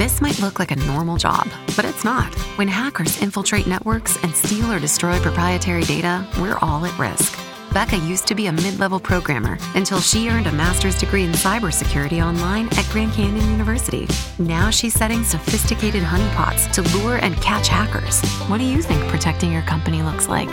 [0.00, 1.46] This might look like a normal job,
[1.76, 2.32] but it's not.
[2.56, 7.38] When hackers infiltrate networks and steal or destroy proprietary data, we're all at risk.
[7.74, 11.32] Becca used to be a mid level programmer until she earned a master's degree in
[11.32, 14.08] cybersecurity online at Grand Canyon University.
[14.38, 18.24] Now she's setting sophisticated honeypots to lure and catch hackers.
[18.48, 20.48] What do you think protecting your company looks like?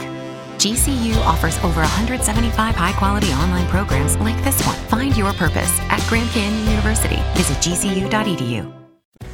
[0.59, 4.75] GCU offers over 175 high quality online programs like this one.
[4.89, 7.23] Find your purpose at Grand Canyon University.
[7.37, 8.86] Visit gcu.edu.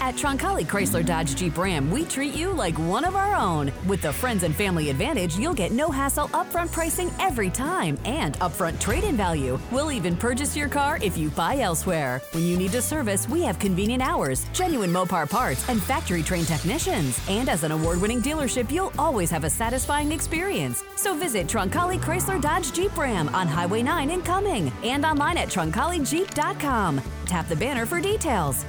[0.04, 3.72] At Troncalli Chrysler Dodge Jeep Ram, we treat you like one of our own.
[3.88, 8.38] With the Friends and Family Advantage, you'll get no hassle upfront pricing every time and
[8.40, 9.58] upfront trade in value.
[9.72, 12.22] We'll even purchase your car if you buy elsewhere.
[12.34, 16.48] When you need to service, we have convenient hours, genuine Mopar parts, and factory trained
[16.48, 17.18] technicians.
[17.30, 20.84] And as an award winning dealership, you'll always have a satisfying experience.
[20.98, 25.48] So visit Troncalli Chrysler Dodge Jeep Ram on Highway 9 in Cumming and online at
[25.48, 27.02] troncallijeep.com.
[27.26, 28.66] Tap the banner for details.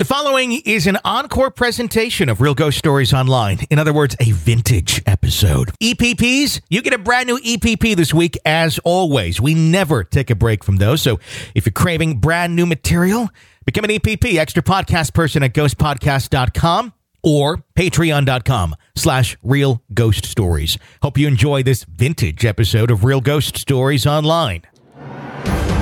[0.00, 3.58] The following is an encore presentation of Real Ghost Stories Online.
[3.68, 5.72] In other words, a vintage episode.
[5.78, 9.42] EPPs, you get a brand new EPP this week, as always.
[9.42, 11.02] We never take a break from those.
[11.02, 11.20] So
[11.54, 13.28] if you're craving brand new material,
[13.66, 20.78] become an EPP, extra podcast person at ghostpodcast.com or patreon.com slash real ghost stories.
[21.02, 24.62] Hope you enjoy this vintage episode of Real Ghost Stories Online.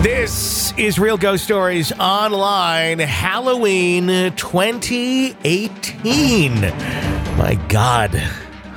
[0.02, 6.60] This is Real Ghost Stories Online Halloween 2018.
[7.36, 8.12] My God,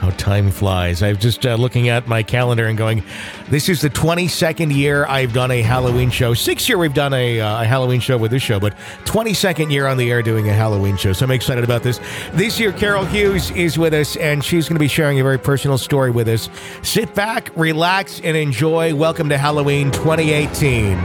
[0.02, 1.04] how time flies.
[1.04, 3.04] I'm just uh, looking at my calendar and going,
[3.50, 6.34] this is the 22nd year I've done a Halloween show.
[6.34, 9.86] Sixth year we've done a, uh, a Halloween show with this show, but 22nd year
[9.86, 11.14] on the air doing a Halloween show.
[11.14, 12.00] So I'm excited about this.
[12.34, 15.38] This year, Carol Hughes is with us, and she's going to be sharing a very
[15.38, 16.50] personal story with us.
[16.82, 18.96] Sit back, relax, and enjoy.
[18.96, 20.98] Welcome to Halloween 2018.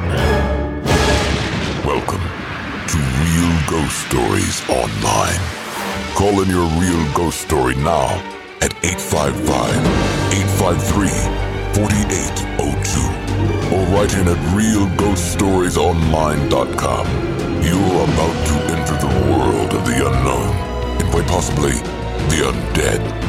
[1.85, 2.23] Welcome
[2.89, 5.41] to Real Ghost Stories Online.
[6.15, 9.75] Call in your real ghost story now at 855
[10.33, 11.09] 853
[11.75, 13.01] 4802
[13.75, 17.07] or write in at realghoststoriesonline.com.
[17.63, 20.51] You're about to enter the world of the unknown
[21.01, 21.73] and quite possibly
[22.31, 23.26] the undead.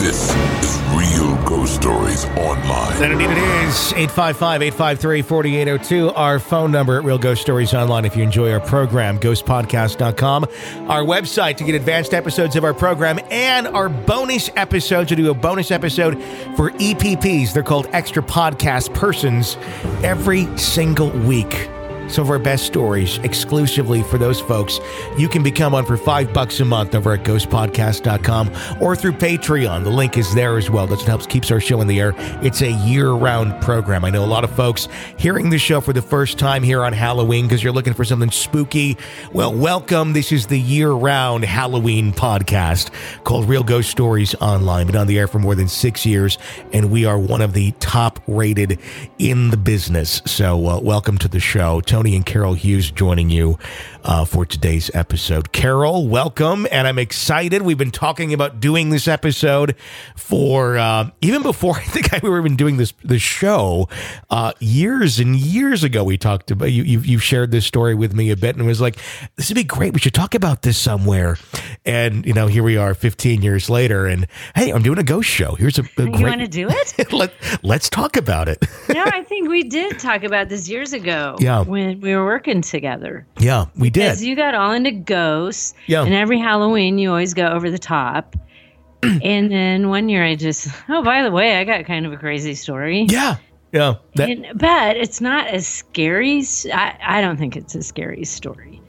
[0.00, 0.34] This
[0.64, 2.98] is Real Ghost Stories Online.
[2.98, 8.06] Then indeed it is 855 853 4802, our phone number at Real Ghost Stories Online.
[8.06, 10.44] If you enjoy our program, ghostpodcast.com,
[10.88, 15.10] our website to get advanced episodes of our program and our bonus episodes.
[15.10, 16.14] We do a bonus episode
[16.56, 17.52] for EPPs.
[17.52, 19.58] They're called Extra Podcast Persons
[20.02, 21.68] every single week.
[22.10, 24.80] Some of our best stories exclusively for those folks.
[25.16, 28.50] You can become one for five bucks a month over at ghostpodcast.com
[28.80, 29.84] or through Patreon.
[29.84, 30.88] The link is there as well.
[30.88, 32.12] That's what helps keeps our show in the air.
[32.42, 34.04] It's a year-round program.
[34.04, 34.88] I know a lot of folks
[35.18, 38.32] hearing the show for the first time here on Halloween because you're looking for something
[38.32, 38.98] spooky.
[39.32, 40.12] Well, welcome.
[40.12, 42.90] This is the year-round Halloween podcast
[43.22, 44.88] called Real Ghost Stories Online.
[44.88, 46.38] Been on the air for more than six years,
[46.72, 48.80] and we are one of the top-rated
[49.20, 50.22] in the business.
[50.26, 51.80] So, uh, welcome to the show.
[51.80, 53.58] Tony and Carol Hughes joining you
[54.04, 55.52] uh, for today's episode.
[55.52, 57.62] Carol, welcome, and I'm excited.
[57.62, 59.74] We've been talking about doing this episode
[60.16, 63.88] for uh, even before I think I we were even doing this this show
[64.30, 66.04] uh, years and years ago.
[66.04, 66.82] We talked about you.
[66.82, 68.96] You've, you've shared this story with me a bit, and it was like,
[69.36, 69.92] this would be great.
[69.94, 71.36] We should talk about this somewhere.
[71.84, 75.28] And you know, here we are, 15 years later, and hey, I'm doing a ghost
[75.28, 75.54] show.
[75.54, 76.22] Here's a, a You great.
[76.22, 77.12] want to do it?
[77.12, 78.64] Let, let's talk about it.
[78.88, 81.36] no, I think we did talk about this years ago.
[81.40, 81.62] Yeah.
[81.62, 83.26] When we were working together.
[83.38, 84.04] yeah, we did.
[84.04, 85.74] Because you got all into ghosts.
[85.86, 86.04] Yeah.
[86.04, 88.36] And every Halloween, you always go over the top.
[89.02, 92.16] and then one year, I just, oh, by the way, I got kind of a
[92.16, 93.06] crazy story.
[93.08, 93.36] Yeah,
[93.72, 93.94] yeah.
[94.14, 96.42] That, And, but it's not as scary.
[96.72, 98.80] I, I don't think it's a scary story.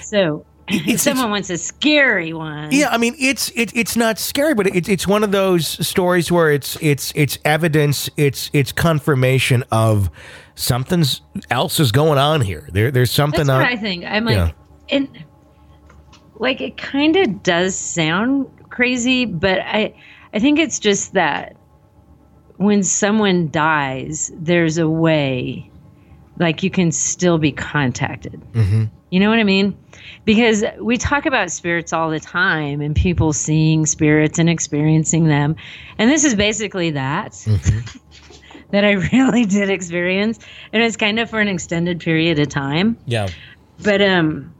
[0.00, 4.18] So if It's- someone wants a scary one, Yeah, I mean it's it, it's not
[4.18, 8.72] scary, but it's it's one of those stories where it's it's it's evidence, it's it's
[8.72, 10.10] confirmation of
[10.60, 12.68] something's else is going on here.
[12.72, 13.62] There there's something That's on.
[13.62, 14.04] what I think.
[14.04, 14.54] I'm like,
[14.90, 15.24] and
[16.40, 19.94] like it kind of does sound crazy, but I,
[20.32, 21.56] I think it's just that
[22.56, 25.70] when someone dies, there's a way,
[26.38, 28.40] like you can still be contacted.
[28.52, 28.84] Mm-hmm.
[29.10, 29.76] You know what I mean?
[30.24, 35.56] Because we talk about spirits all the time and people seeing spirits and experiencing them.
[35.98, 37.32] And this is basically that.
[37.32, 37.98] Mm-hmm.
[38.72, 40.38] that I really did experience.
[40.72, 43.28] And it's kind of for an extended period of time yeah,
[43.82, 44.54] but um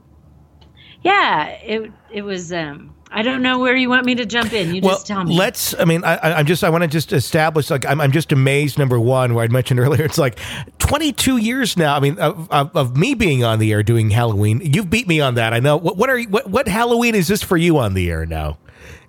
[1.03, 2.53] yeah, it it was.
[2.53, 4.73] Um, I don't know where you want me to jump in.
[4.73, 5.35] You well, just tell me.
[5.35, 5.77] Let's.
[5.77, 6.63] I mean, I, I'm just.
[6.63, 7.69] I want to just establish.
[7.69, 8.77] Like, I'm, I'm just amazed.
[8.77, 10.39] Number one, where I mentioned earlier, it's like
[10.77, 11.95] 22 years now.
[11.95, 14.61] I mean, of, of, of me being on the air doing Halloween.
[14.63, 15.53] You've beat me on that.
[15.53, 15.75] I know.
[15.75, 18.59] What, what are you, what what Halloween is this for you on the air now?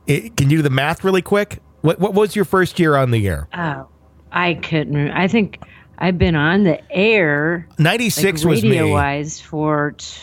[0.06, 1.60] It, can you do the math really quick?
[1.82, 3.49] What what was your first year on the air?
[3.54, 3.88] Oh,
[4.32, 5.11] I couldn't.
[5.11, 5.61] I think
[5.99, 8.70] I've been on the air 96 like, was me.
[8.70, 10.20] radio wise for t-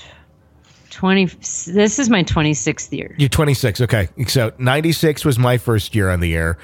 [0.89, 1.25] 20.
[1.25, 3.15] This is my 26th year.
[3.17, 3.81] You're 26.
[3.81, 4.09] Okay.
[4.27, 6.57] So 96 was my first year on the air.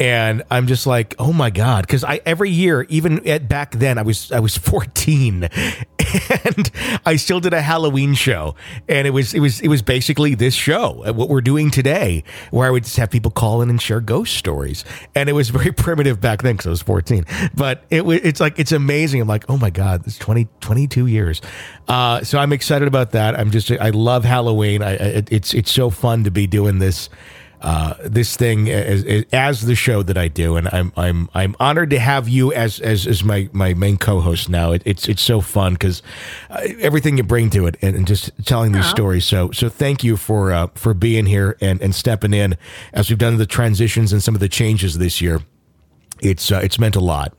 [0.00, 1.86] And I'm just like, oh my God.
[1.88, 5.48] Cause I, every year, even at back then, I was, I was 14
[6.44, 6.70] and
[7.04, 8.54] I still did a Halloween show.
[8.88, 12.24] And it was, it was, it was basically this show, uh, what we're doing today,
[12.50, 14.84] where I would just have people call in and share ghost stories.
[15.14, 17.24] And it was very primitive back then because I was 14.
[17.54, 19.20] But it was, it's like, it's amazing.
[19.20, 21.40] I'm like, oh my God, it's 20, 22 years.
[21.88, 23.38] Uh, so I'm excited about that.
[23.38, 24.82] I'm just, I love Halloween.
[24.82, 27.08] I, I, it's, it's so fun to be doing this
[27.62, 31.90] uh, this thing as, as the show that I do, and I'm I'm I'm honored
[31.90, 34.72] to have you as as, as my, my main co-host now.
[34.72, 36.02] It, it's it's so fun because
[36.50, 39.24] uh, everything you bring to it, and, and just telling these stories.
[39.24, 42.56] So so thank you for uh, for being here and and stepping in
[42.92, 45.40] as we've done the transitions and some of the changes this year.
[46.20, 47.34] It's uh, it's meant a lot.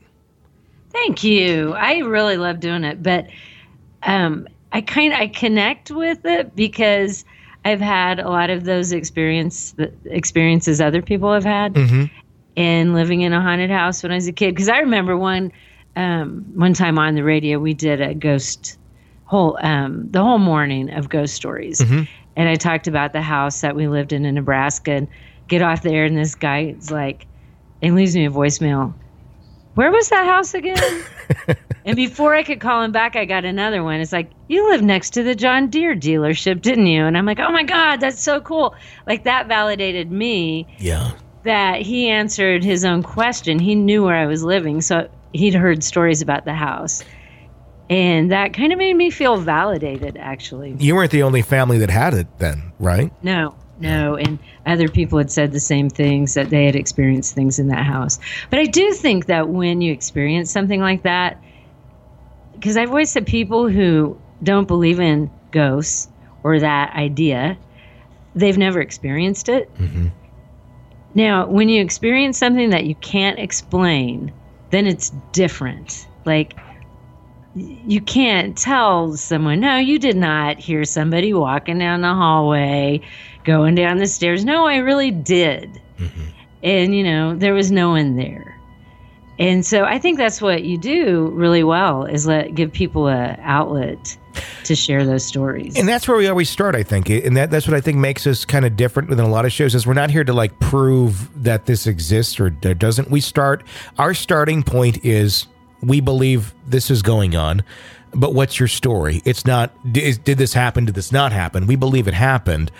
[0.90, 1.74] Thank you.
[1.74, 3.28] I really love doing it, but
[4.02, 7.24] um, I kind I connect with it because
[7.68, 9.74] I've had a lot of those experience
[10.06, 11.76] experiences other people have had,
[12.56, 14.54] in living in a haunted house when I was a kid.
[14.54, 15.52] Because I remember one
[15.96, 18.78] um, one time on the radio we did a ghost
[19.24, 21.80] whole um, the whole morning of ghost stories,
[22.36, 24.92] and I talked about the house that we lived in in Nebraska.
[24.92, 25.08] And
[25.48, 27.26] get off the air, and this guy is like,
[27.82, 28.92] and leaves me a voicemail.
[29.74, 31.04] Where was that house again?
[31.88, 33.98] and before I could call him back, I got another one.
[34.00, 37.04] It's like, you live next to the John Deere dealership, didn't you?
[37.06, 38.74] And I'm like, oh my God, that's so cool.
[39.06, 41.12] Like that validated me Yeah.
[41.44, 43.58] that he answered his own question.
[43.58, 44.82] He knew where I was living.
[44.82, 47.02] So he'd heard stories about the house.
[47.88, 50.76] And that kind of made me feel validated, actually.
[50.78, 53.10] You weren't the only family that had it then, right?
[53.22, 54.14] No, no.
[54.14, 57.86] And other people had said the same things that they had experienced things in that
[57.86, 58.18] house.
[58.50, 61.42] But I do think that when you experience something like that,
[62.58, 66.08] because I've always said people who don't believe in ghosts
[66.42, 67.56] or that idea,
[68.34, 69.72] they've never experienced it.
[69.76, 70.08] Mm-hmm.
[71.14, 74.32] Now, when you experience something that you can't explain,
[74.70, 76.06] then it's different.
[76.24, 76.54] Like,
[77.54, 83.00] you can't tell someone, no, you did not hear somebody walking down the hallway,
[83.44, 84.44] going down the stairs.
[84.44, 85.80] No, I really did.
[85.98, 86.22] Mm-hmm.
[86.62, 88.47] And, you know, there was no one there.
[89.38, 93.36] And so I think that's what you do really well is let give people a
[93.40, 94.16] outlet
[94.64, 95.76] to share those stories.
[95.76, 97.08] And that's where we always start, I think.
[97.08, 99.52] And that, that's what I think makes us kind of different than a lot of
[99.52, 103.10] shows is we're not here to like prove that this exists or doesn't.
[103.10, 103.64] We start,
[103.98, 105.46] our starting point is
[105.80, 107.62] we believe this is going on,
[108.12, 109.22] but what's your story?
[109.24, 110.84] It's not, did, did this happen?
[110.84, 111.66] Did this not happen?
[111.66, 112.70] We believe it happened,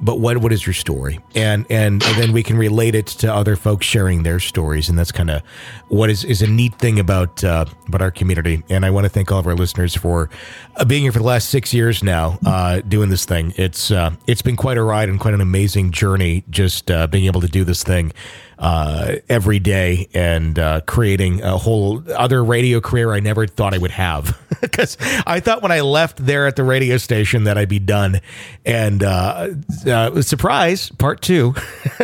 [0.00, 1.18] but what what is your story?
[1.34, 4.88] And, and, and then we can relate it to other folks sharing their stories.
[4.88, 5.42] And that's kind of
[5.88, 8.62] what is, is a neat thing about, uh, about our community.
[8.68, 10.30] And I want to thank all of our listeners for
[10.76, 13.52] uh, being here for the last six years now, uh, doing this thing.
[13.56, 17.26] It's, uh, it's been quite a ride and quite an amazing journey just, uh, being
[17.26, 18.12] able to do this thing,
[18.58, 23.78] uh, every day and, uh, creating a whole other radio career I never thought I
[23.78, 24.38] would have.
[24.60, 28.20] Because I thought when I left there at the radio station that I'd be done.
[28.66, 29.50] And, uh,
[29.86, 31.54] uh, surprise, part two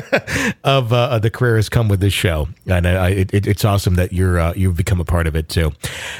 [0.64, 3.96] of uh, the career has come with this show, and I, it, it, it's awesome
[3.96, 5.72] that you're uh, you've become a part of it too.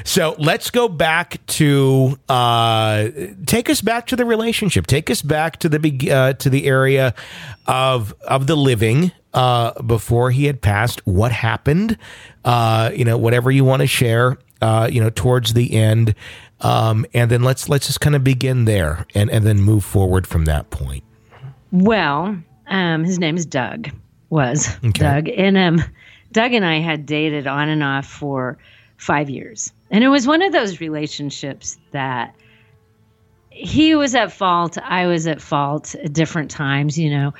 [0.02, 2.18] So let's go back to
[3.46, 4.88] take us back to the relationship.
[4.88, 7.14] Take us back to the to the area
[7.68, 11.06] of of the living uh, before he had passed.
[11.06, 11.98] What happened?
[12.44, 14.38] Uh, you know, whatever you want to share.
[14.62, 16.14] Uh, you know, towards the end,
[16.62, 20.26] um, and then let's let's just kind of begin there, and and then move forward
[20.26, 21.04] from that point.
[21.70, 22.38] Well,
[22.68, 23.90] um, his name is Doug.
[24.30, 25.84] Was Doug, and um,
[26.32, 28.56] Doug and I had dated on and off for
[28.96, 32.34] five years, and it was one of those relationships that
[33.54, 37.34] he was at fault, I was at fault at different times, you know.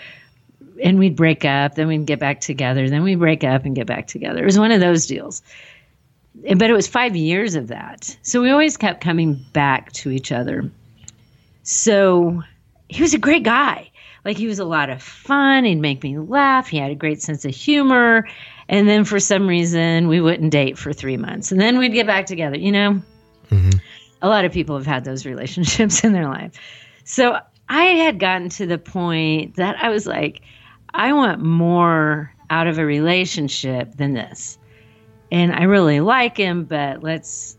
[0.83, 3.87] And we'd break up, then we'd get back together, then we'd break up and get
[3.87, 4.43] back together.
[4.43, 5.43] It was one of those deals.
[6.35, 8.17] But it was five years of that.
[8.23, 10.69] So we always kept coming back to each other.
[11.63, 12.43] So
[12.89, 13.91] he was a great guy.
[14.25, 15.65] Like he was a lot of fun.
[15.65, 16.69] He'd make me laugh.
[16.69, 18.27] He had a great sense of humor.
[18.69, 21.53] And then for some reason, we wouldn't date for three months.
[21.53, 22.57] And then we'd get back together.
[22.57, 23.03] You know,
[23.51, 23.79] mm-hmm.
[24.23, 26.59] a lot of people have had those relationships in their life.
[27.05, 27.39] So
[27.69, 30.41] I had gotten to the point that I was like,
[30.95, 34.59] I want more out of a relationship than this.
[35.33, 37.57] And I really like him, but let's,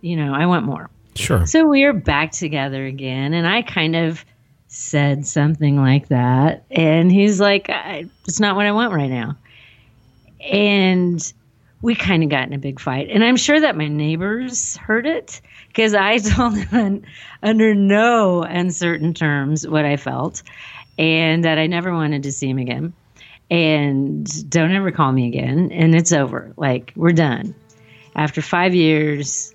[0.00, 0.88] you know, I want more.
[1.16, 1.44] Sure.
[1.46, 3.34] So we are back together again.
[3.34, 4.24] And I kind of
[4.68, 6.64] said something like that.
[6.70, 9.36] And he's like, it's not what I want right now.
[10.48, 11.32] And
[11.82, 13.08] we kind of got in a big fight.
[13.10, 17.02] And I'm sure that my neighbors heard it because I told them
[17.42, 20.44] under no uncertain terms what I felt
[20.98, 22.92] and that I never wanted to see him again.
[23.50, 25.72] And don't ever call me again.
[25.72, 26.52] And it's over.
[26.56, 27.54] Like, we're done.
[28.14, 29.54] After five years,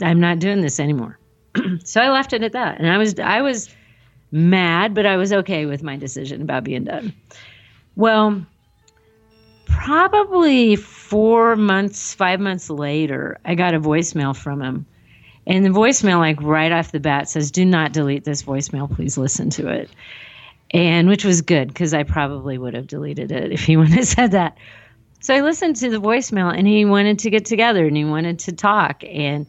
[0.00, 1.18] I'm not doing this anymore.
[1.84, 2.78] so I left it at that.
[2.78, 3.68] And I was, I was
[4.30, 7.12] mad, but I was okay with my decision about being done.
[7.96, 8.46] Well,
[9.66, 14.86] probably four months, five months later, I got a voicemail from him.
[15.46, 18.94] And the voicemail, like right off the bat, says, Do not delete this voicemail.
[18.94, 19.90] Please listen to it.
[20.72, 24.06] And which was good because I probably would have deleted it if he wouldn't have
[24.06, 24.56] said that.
[25.20, 28.38] So I listened to the voicemail and he wanted to get together and he wanted
[28.40, 29.04] to talk.
[29.04, 29.46] And,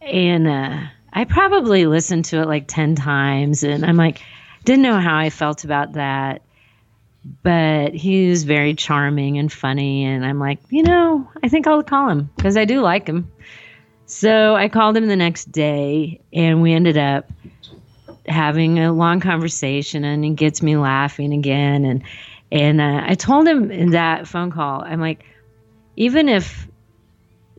[0.00, 0.80] and, uh,
[1.12, 4.22] I probably listened to it like 10 times and I'm like,
[4.64, 6.42] didn't know how I felt about that.
[7.42, 10.04] But he was very charming and funny.
[10.04, 13.30] And I'm like, you know, I think I'll call him because I do like him.
[14.06, 17.30] So I called him the next day and we ended up
[18.26, 21.84] having a long conversation and he gets me laughing again.
[21.84, 22.02] And,
[22.52, 25.24] and uh, I told him in that phone call, I'm like,
[25.96, 26.66] even if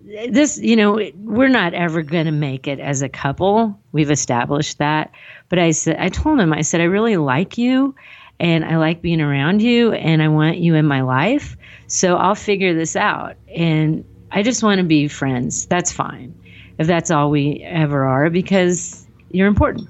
[0.03, 3.80] this, you know, we're not ever going to make it as a couple.
[3.91, 5.12] We've established that.
[5.50, 7.96] But I said, I told him, I said, I really like you
[8.39, 11.56] and I like being around you and I want you in my life.
[11.88, 13.36] So I'll figure this out.
[13.56, 15.65] And I just want to be friends.
[15.68, 16.34] That's fine
[16.77, 19.88] if that's all we ever are because you're important.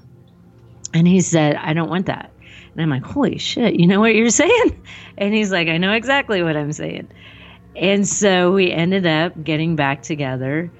[0.94, 2.30] And he said, I don't want that.
[2.72, 4.82] And I'm like, holy shit, you know what you're saying?
[5.18, 7.08] And he's like, I know exactly what I'm saying.
[7.76, 10.70] And so we ended up getting back together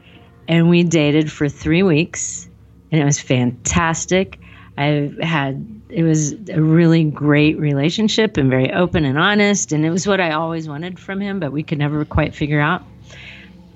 [0.49, 2.49] and we dated for three weeks
[2.91, 4.39] and it was fantastic.
[4.77, 9.73] I had, it was a really great relationship and very open and honest.
[9.73, 12.61] And it was what I always wanted from him, but we could never quite figure
[12.61, 12.83] out.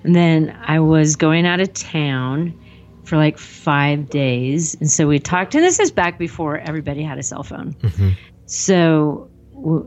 [0.05, 2.59] And then I was going out of town
[3.07, 4.75] for like five days.
[4.75, 7.73] And so we talked, and this is back before everybody had a cell phone.
[7.75, 8.11] Mm-hmm.
[8.47, 9.31] So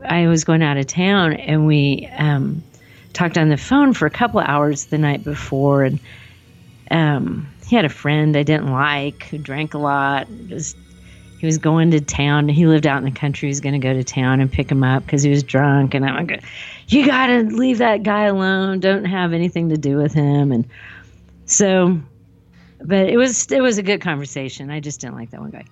[0.04, 2.62] I was going out of town and we, um,
[3.12, 5.98] talked on the phone for a couple of hours the night before, and
[6.90, 10.28] um, he had a friend I didn't like who drank a lot.
[10.48, 10.76] Was,
[11.38, 12.48] he was going to town.
[12.48, 13.48] He lived out in the country.
[13.48, 15.94] He was going to go to town and pick him up because he was drunk.
[15.94, 16.44] And I'm like,
[16.88, 18.80] you got to leave that guy alone.
[18.80, 20.52] Don't have anything to do with him.
[20.52, 20.66] And
[21.46, 22.00] so,
[22.82, 24.70] but it was it was a good conversation.
[24.70, 25.64] I just didn't like that one guy.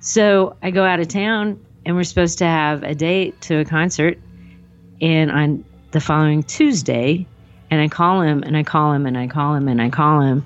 [0.00, 3.64] So I go out of town, and we're supposed to have a date to a
[3.64, 4.18] concert.
[5.00, 7.26] And on the following Tuesday,
[7.70, 10.20] and I call him and I call him and I call him and I call
[10.20, 10.44] him,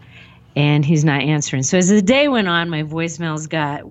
[0.56, 1.62] and he's not answering.
[1.62, 3.82] So as the day went on, my voicemails got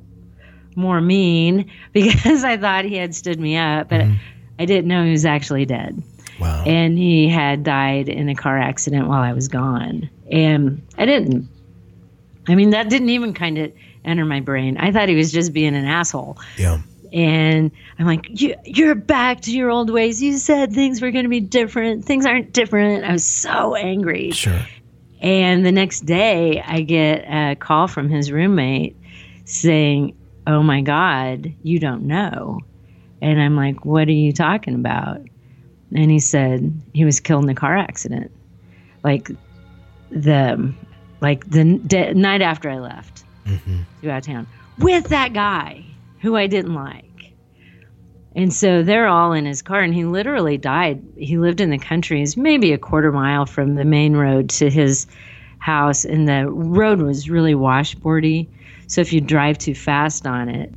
[0.75, 4.15] more mean because I thought he had stood me up, but mm-hmm.
[4.59, 6.01] I didn't know he was actually dead.
[6.39, 6.63] Wow.
[6.65, 10.09] And he had died in a car accident while I was gone.
[10.31, 11.49] And I didn't,
[12.47, 13.73] I mean, that didn't even kind of
[14.05, 14.77] enter my brain.
[14.77, 16.37] I thought he was just being an asshole.
[16.57, 16.81] Yeah.
[17.13, 20.21] And I'm like, you, you're back to your old ways.
[20.21, 22.05] You said things were going to be different.
[22.05, 23.05] Things aren't different.
[23.05, 24.31] I was so angry.
[24.31, 24.59] Sure.
[25.19, 28.95] And the next day, I get a call from his roommate
[29.45, 32.59] saying, Oh my God, you don't know.
[33.21, 35.21] And I'm like, What are you talking about?
[35.95, 38.31] And he said he was killed in a car accident.
[39.03, 39.31] Like
[40.11, 40.73] the
[41.21, 43.81] like the de- night after I left mm-hmm.
[44.01, 44.47] to out of town
[44.79, 45.83] with that guy
[46.21, 47.05] who I didn't like.
[48.35, 51.01] And so they're all in his car, and he literally died.
[51.17, 54.69] He lived in the country, he's maybe a quarter mile from the main road to
[54.69, 55.07] his
[55.57, 58.47] house, and the road was really washboardy.
[58.85, 60.71] So if you drive too fast on it,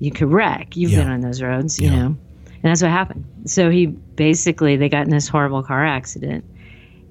[0.00, 0.76] you could wreck.
[0.76, 1.04] You've yeah.
[1.04, 1.96] been on those roads, you yeah.
[1.96, 2.06] know.
[2.06, 3.24] And that's what happened.
[3.44, 6.44] So he basically, they got in this horrible car accident.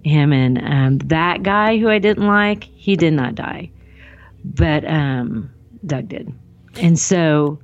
[0.03, 3.72] Him and um, that guy who I didn't like, he did not die,
[4.44, 5.51] but um,
[5.86, 6.34] Doug did.
[6.75, 7.60] And so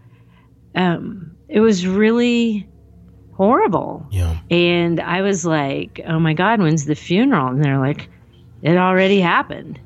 [0.76, 2.68] um, it was really
[3.34, 4.06] horrible.
[4.12, 4.38] Yeah.
[4.50, 7.48] And I was like, oh my God, when's the funeral?
[7.48, 8.10] And they're like,
[8.62, 9.80] it already happened.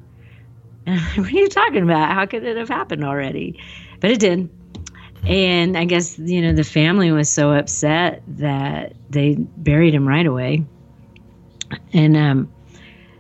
[0.86, 2.14] And what are you talking about?
[2.14, 3.60] How could it have happened already?
[4.00, 4.50] But it did.
[5.26, 10.26] And I guess, you know, the family was so upset that they buried him right
[10.26, 10.66] away.
[11.94, 12.52] And um,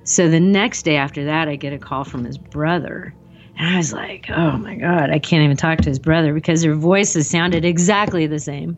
[0.03, 3.13] so the next day after that, I get a call from his brother
[3.59, 6.61] And I was like, oh my God, I can't even talk to his brother because
[6.61, 8.77] their voices sounded exactly the same.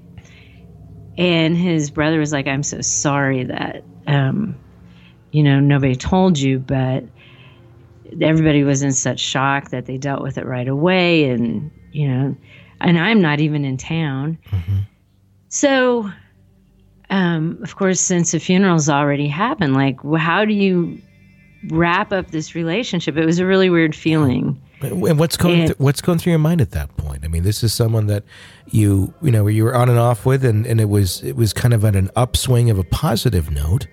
[1.18, 4.58] And his brother was like, I'm so sorry that, um,
[5.32, 7.04] you know, nobody told you, but
[8.20, 11.30] everybody was in such shock that they dealt with it right away.
[11.30, 12.36] And, you know,
[12.80, 14.40] and I'm not even in town.
[14.50, 14.80] Mm-hmm.
[15.50, 16.10] So,
[17.12, 21.00] um, of course, since the funeral's already happened, like, how do you
[21.70, 23.18] wrap up this relationship?
[23.18, 24.60] It was a really weird feeling.
[24.82, 27.24] And what's going th- what's going through your mind at that point?
[27.24, 28.24] I mean, this is someone that
[28.72, 31.54] you you know you were on and off with, and, and it was it was
[31.54, 33.86] kind of at an upswing of a positive note,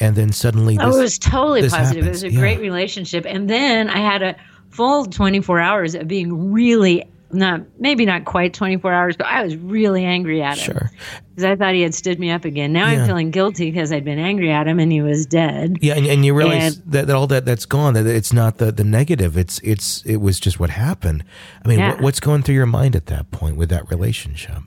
[0.00, 2.02] and then suddenly this, oh, it was totally positive.
[2.04, 2.06] Happens.
[2.06, 2.40] It was a yeah.
[2.40, 4.34] great relationship, and then I had a
[4.70, 9.42] full twenty four hours of being really not maybe not quite 24 hours, but I
[9.42, 10.74] was really angry at him.
[10.74, 10.90] Sure.
[11.30, 12.72] Because I thought he had stood me up again.
[12.72, 13.00] Now yeah.
[13.00, 15.78] I'm feeling guilty because I'd been angry at him and he was dead.
[15.80, 17.94] Yeah, and, and you realize and, that, that, all that that's gone.
[17.94, 19.36] That it's not the the negative.
[19.36, 21.24] It's it's it was just what happened.
[21.64, 21.90] I mean, yeah.
[21.92, 24.58] what, what's going through your mind at that point with that relationship?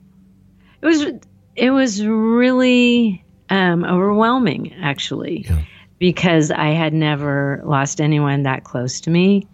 [0.82, 1.06] It was
[1.56, 5.62] it was really um, overwhelming, actually, yeah.
[5.98, 9.46] because I had never lost anyone that close to me,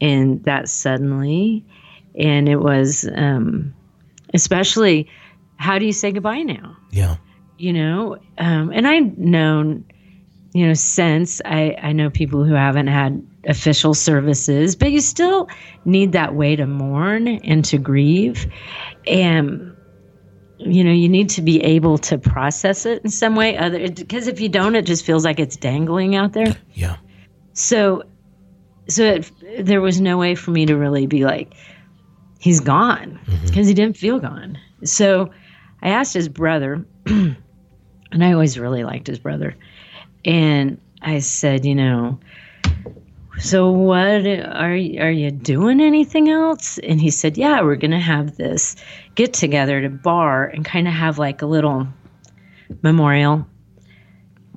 [0.00, 1.64] and that suddenly
[2.20, 3.74] and it was um,
[4.34, 5.08] especially
[5.56, 6.76] how do you say goodbye now?
[6.90, 7.16] Yeah,
[7.58, 9.84] you know, um, and I've known,
[10.52, 15.48] you know, since I I know people who haven't had official services, but you still
[15.84, 18.46] need that way to mourn and to grieve,
[19.06, 19.74] and
[20.58, 24.28] you know you need to be able to process it in some way other because
[24.28, 26.54] if you don't it just feels like it's dangling out there.
[26.74, 26.96] Yeah.
[27.54, 28.02] So
[28.88, 31.54] so it, there was no way for me to really be like
[32.40, 33.62] he's gone because mm-hmm.
[33.62, 34.58] he didn't feel gone.
[34.82, 35.30] So
[35.82, 37.36] I asked his brother, and
[38.12, 39.54] I always really liked his brother.
[40.24, 42.18] And I said, you know,
[43.38, 46.78] so what are are you doing anything else?
[46.78, 48.74] And he said, yeah, we're gonna have this
[49.14, 51.86] get together at a bar and kind of have like a little
[52.82, 53.46] memorial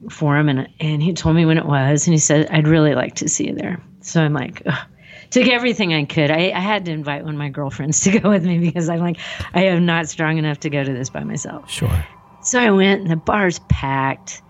[0.10, 0.50] for him.
[0.50, 3.30] And and he told me when it was, and he said, I'd really like to
[3.30, 3.82] see you there.
[4.02, 4.88] So I'm like, Ugh
[5.34, 6.30] took everything I could.
[6.30, 9.00] I, I, had to invite one of my girlfriends to go with me because I'm
[9.00, 9.18] like,
[9.54, 11.70] I am not strong enough to go to this by myself.
[11.70, 12.06] Sure.
[12.44, 14.42] So I went, and the bar's packed.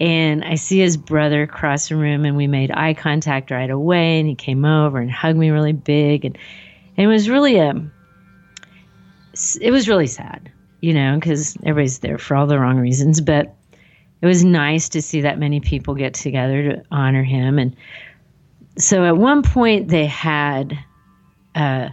[0.00, 4.18] And I see his brother across the room, and we made eye contact right away.
[4.18, 6.24] And he came over and hugged me really big.
[6.24, 6.36] And,
[6.96, 7.92] and it was really a, um,
[9.60, 13.20] it was really sad, you know, because everybody's there for all the wrong reasons.
[13.20, 13.54] But
[14.22, 17.58] it was nice to see that many people get together to honor him.
[17.58, 17.76] And
[18.78, 20.78] so at one point they had
[21.54, 21.88] uh,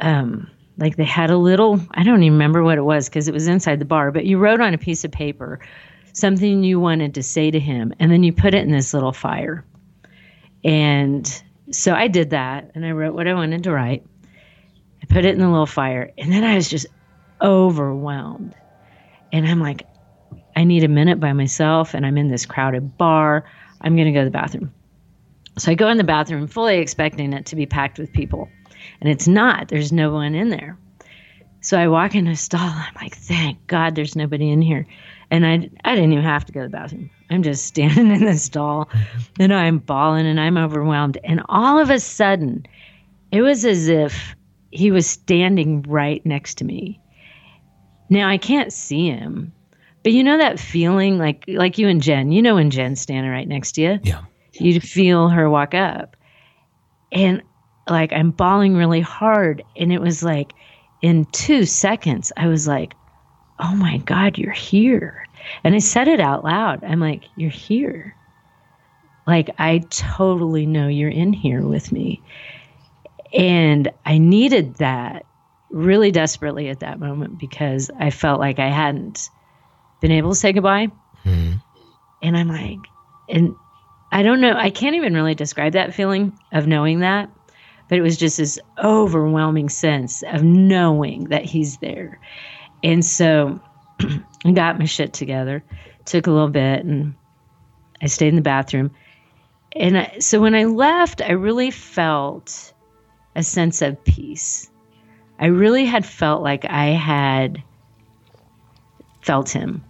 [0.00, 3.34] um, like they had a little i don't even remember what it was because it
[3.34, 5.60] was inside the bar but you wrote on a piece of paper
[6.14, 9.12] something you wanted to say to him and then you put it in this little
[9.12, 9.64] fire.
[10.64, 14.06] And so i did that and i wrote what i wanted to write.
[15.02, 16.86] I put it in the little fire and then i was just
[17.42, 18.54] overwhelmed.
[19.32, 19.86] And i'm like
[20.56, 23.44] i need a minute by myself and i'm in this crowded bar.
[23.80, 24.72] I'm going to go to the bathroom
[25.56, 28.48] so I go in the bathroom fully expecting it to be packed with people.
[29.00, 29.68] And it's not.
[29.68, 30.76] There's no one in there.
[31.60, 32.60] So I walk in a stall.
[32.60, 34.86] I'm like, thank God there's nobody in here.
[35.30, 37.08] And I, I didn't even have to go to the bathroom.
[37.30, 38.90] I'm just standing in the stall
[39.38, 41.18] and I'm bawling and I'm overwhelmed.
[41.24, 42.66] And all of a sudden,
[43.32, 44.34] it was as if
[44.70, 47.00] he was standing right next to me.
[48.10, 49.52] Now I can't see him,
[50.02, 52.32] but you know that feeling like like you and Jen.
[52.32, 53.98] You know when Jen's standing right next to you.
[54.02, 54.24] Yeah
[54.60, 56.16] you'd feel her walk up.
[57.12, 57.42] And
[57.88, 59.62] like I'm bawling really hard.
[59.76, 60.52] And it was like
[61.02, 62.94] in two seconds, I was like,
[63.58, 65.26] oh my God, you're here.
[65.62, 66.82] And I said it out loud.
[66.82, 68.16] I'm like, you're here.
[69.26, 72.22] Like, I totally know you're in here with me.
[73.32, 75.24] And I needed that
[75.70, 79.28] really desperately at that moment because I felt like I hadn't
[80.00, 80.88] been able to say goodbye.
[81.24, 81.58] Mm-hmm.
[82.22, 82.78] And I'm like,
[83.28, 83.54] and
[84.14, 84.54] I don't know.
[84.56, 87.28] I can't even really describe that feeling of knowing that,
[87.88, 92.20] but it was just this overwhelming sense of knowing that he's there.
[92.84, 93.60] And so
[94.44, 95.64] I got my shit together,
[96.04, 97.16] took a little bit, and
[98.00, 98.92] I stayed in the bathroom.
[99.74, 102.72] And I, so when I left, I really felt
[103.34, 104.70] a sense of peace.
[105.40, 107.60] I really had felt like I had
[109.22, 109.84] felt him.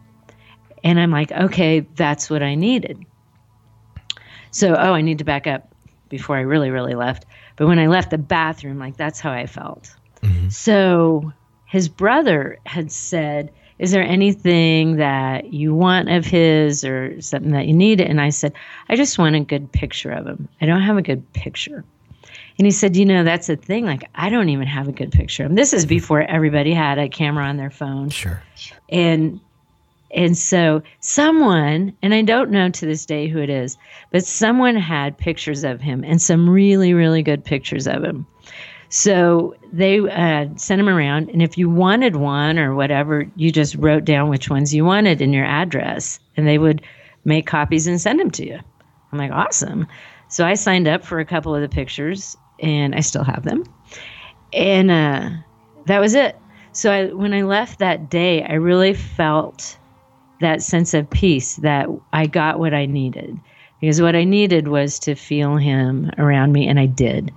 [0.82, 3.04] And I'm like, okay, that's what I needed.
[4.54, 5.74] So, oh, I need to back up
[6.08, 7.26] before I really, really left.
[7.56, 9.92] But when I left the bathroom, like that's how I felt.
[10.22, 10.48] Mm-hmm.
[10.50, 11.32] So
[11.66, 17.66] his brother had said, Is there anything that you want of his or something that
[17.66, 18.00] you need?
[18.00, 18.52] And I said,
[18.88, 20.48] I just want a good picture of him.
[20.60, 21.84] I don't have a good picture.
[22.56, 23.86] And he said, You know, that's the thing.
[23.86, 25.56] Like, I don't even have a good picture of him.
[25.56, 28.10] This is before everybody had a camera on their phone.
[28.10, 28.40] Sure.
[28.88, 29.40] And
[30.14, 33.76] and so someone, and I don't know to this day who it is,
[34.12, 38.26] but someone had pictures of him and some really, really good pictures of him.
[38.88, 43.74] So they uh, sent them around, and if you wanted one or whatever, you just
[43.74, 46.80] wrote down which ones you wanted and your address, and they would
[47.24, 48.60] make copies and send them to you.
[49.10, 49.88] I'm like, awesome.
[50.28, 53.64] So I signed up for a couple of the pictures, and I still have them.
[54.52, 55.30] And uh,
[55.86, 56.36] that was it.
[56.70, 59.76] So I, when I left that day, I really felt
[60.40, 63.38] that sense of peace that I got what I needed.
[63.80, 67.32] Because what I needed was to feel him around me, and I did.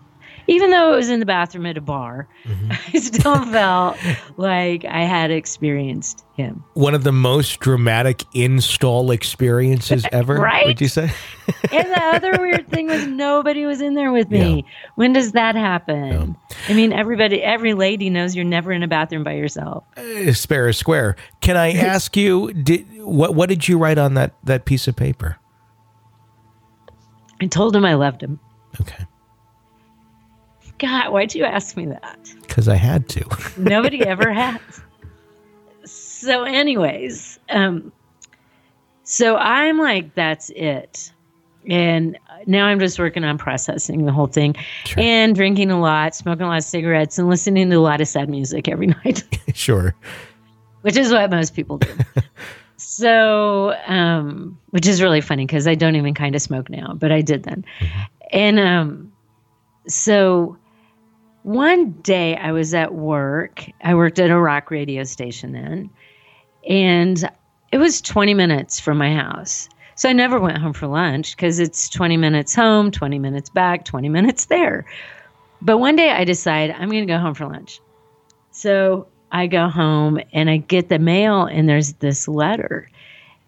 [0.47, 2.71] Even though it was in the bathroom at a bar, mm-hmm.
[2.95, 3.97] I still felt
[4.37, 6.63] like I had experienced him.
[6.73, 10.65] One of the most dramatic install experiences ever, right?
[10.65, 11.11] would you say?
[11.71, 14.63] and the other weird thing was nobody was in there with me.
[14.65, 14.89] Yeah.
[14.95, 16.37] When does that happen?
[16.49, 16.57] Yeah.
[16.69, 19.83] I mean, everybody, every lady knows you're never in a bathroom by yourself.
[19.97, 21.17] Uh, spare a square.
[21.41, 24.95] Can I ask you, did what what did you write on that that piece of
[24.95, 25.37] paper?
[27.41, 28.39] I told him I loved him.
[28.81, 29.05] Okay.
[30.79, 32.19] God, why'd you ask me that?
[32.41, 33.25] Because I had to.
[33.57, 34.59] Nobody ever has.
[35.85, 37.91] So, anyways, um,
[39.03, 41.11] so I'm like, that's it.
[41.69, 45.01] And now I'm just working on processing the whole thing sure.
[45.01, 48.07] and drinking a lot, smoking a lot of cigarettes, and listening to a lot of
[48.07, 49.23] sad music every night.
[49.53, 49.95] sure.
[50.81, 51.89] Which is what most people do.
[52.77, 57.11] so, um, which is really funny because I don't even kind of smoke now, but
[57.11, 57.65] I did then.
[57.79, 57.99] Mm-hmm.
[58.31, 59.11] And um,
[59.87, 60.57] so
[61.43, 63.65] one day I was at work.
[63.83, 65.89] I worked at a rock radio station then,
[66.67, 67.29] and
[67.71, 69.69] it was 20 minutes from my house.
[69.95, 73.83] So I never went home for lunch because it's 20 minutes home, 20 minutes back,
[73.83, 74.85] 20 minutes there.
[75.61, 77.79] But one day I decide I'm going to go home for lunch.
[78.51, 82.89] So I go home and I get the mail, and there's this letter.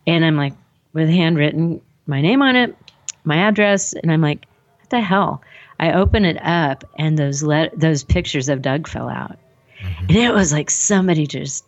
[0.07, 0.53] And I'm like,
[0.93, 2.75] with handwritten, my name on it,
[3.23, 3.93] my address.
[3.93, 4.45] And I'm like,
[4.79, 5.41] what the hell?
[5.79, 9.37] I open it up and those le- those pictures of Doug fell out.
[9.81, 10.05] Mm-hmm.
[10.09, 11.65] And it was like somebody just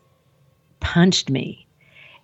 [0.80, 1.65] punched me.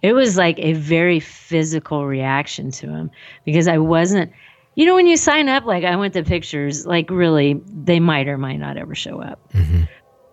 [0.02, 3.12] It was like a very physical reaction to him
[3.45, 4.32] because I wasn't
[4.76, 8.28] you know when you sign up like I want the pictures like really they might
[8.28, 9.39] or might not ever show up.
[9.54, 9.84] Mm-hmm.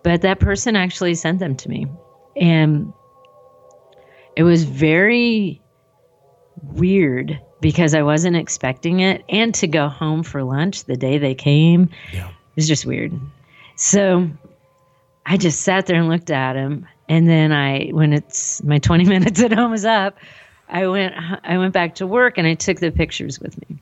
[0.03, 1.87] But that person actually sent them to me.
[2.35, 2.93] And
[4.35, 5.61] it was very
[6.61, 9.23] weird because I wasn't expecting it.
[9.29, 12.27] And to go home for lunch the day they came yeah.
[12.27, 13.13] it was just weird.
[13.75, 14.29] So
[15.25, 16.87] I just sat there and looked at him.
[17.07, 20.17] And then I, when it's my 20 minutes at home is up,
[20.67, 21.13] I went,
[21.43, 23.77] I went back to work and I took the pictures with me.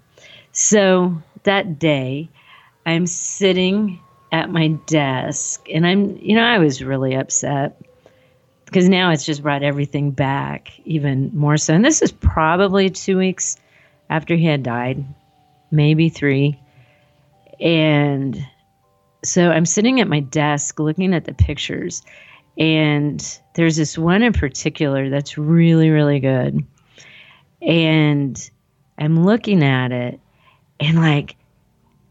[0.52, 2.30] So that day,
[2.86, 4.00] I'm sitting
[4.32, 7.82] at my desk and I'm, you know, I was really upset
[8.74, 11.76] because now it's just brought everything back even more so.
[11.76, 13.56] And this is probably two weeks
[14.10, 15.06] after he had died,
[15.70, 16.60] maybe three.
[17.60, 18.44] And
[19.24, 22.02] so I'm sitting at my desk looking at the pictures,
[22.58, 26.66] and there's this one in particular that's really, really good.
[27.62, 28.50] And
[28.98, 30.20] I'm looking at it,
[30.80, 31.36] and like,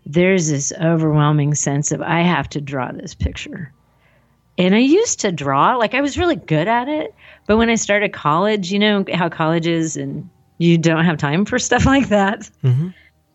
[0.07, 3.73] there's this overwhelming sense of I have to draw this picture.
[4.59, 7.15] And I used to draw, like I was really good at it.
[7.47, 11.45] But when I started college, you know how college is and you don't have time
[11.45, 12.49] for stuff like that.
[12.63, 12.89] Mm-hmm.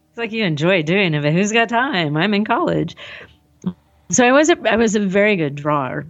[0.10, 2.17] It's like you enjoy doing it, but who's got time?
[2.17, 2.95] I'm in college.
[4.10, 6.06] So I was a, I was a very good drawer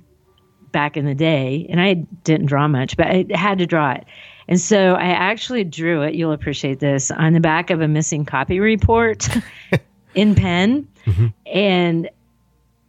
[0.72, 4.06] back in the day, and I didn't draw much, but I had to draw it.
[4.48, 6.14] And so I actually drew it.
[6.14, 9.28] You'll appreciate this on the back of a missing copy report
[10.16, 11.28] in pen, mm-hmm.
[11.48, 12.10] and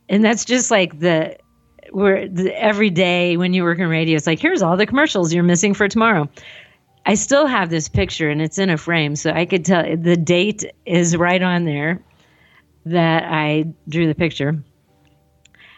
[0.08, 1.36] and that's just like the
[1.92, 5.42] where every day when you work in radio, it's like here's all the commercials you're
[5.42, 6.28] missing for tomorrow.
[7.06, 10.16] I still have this picture and it's in a frame, so I could tell the
[10.16, 12.02] date is right on there
[12.84, 14.62] that I drew the picture.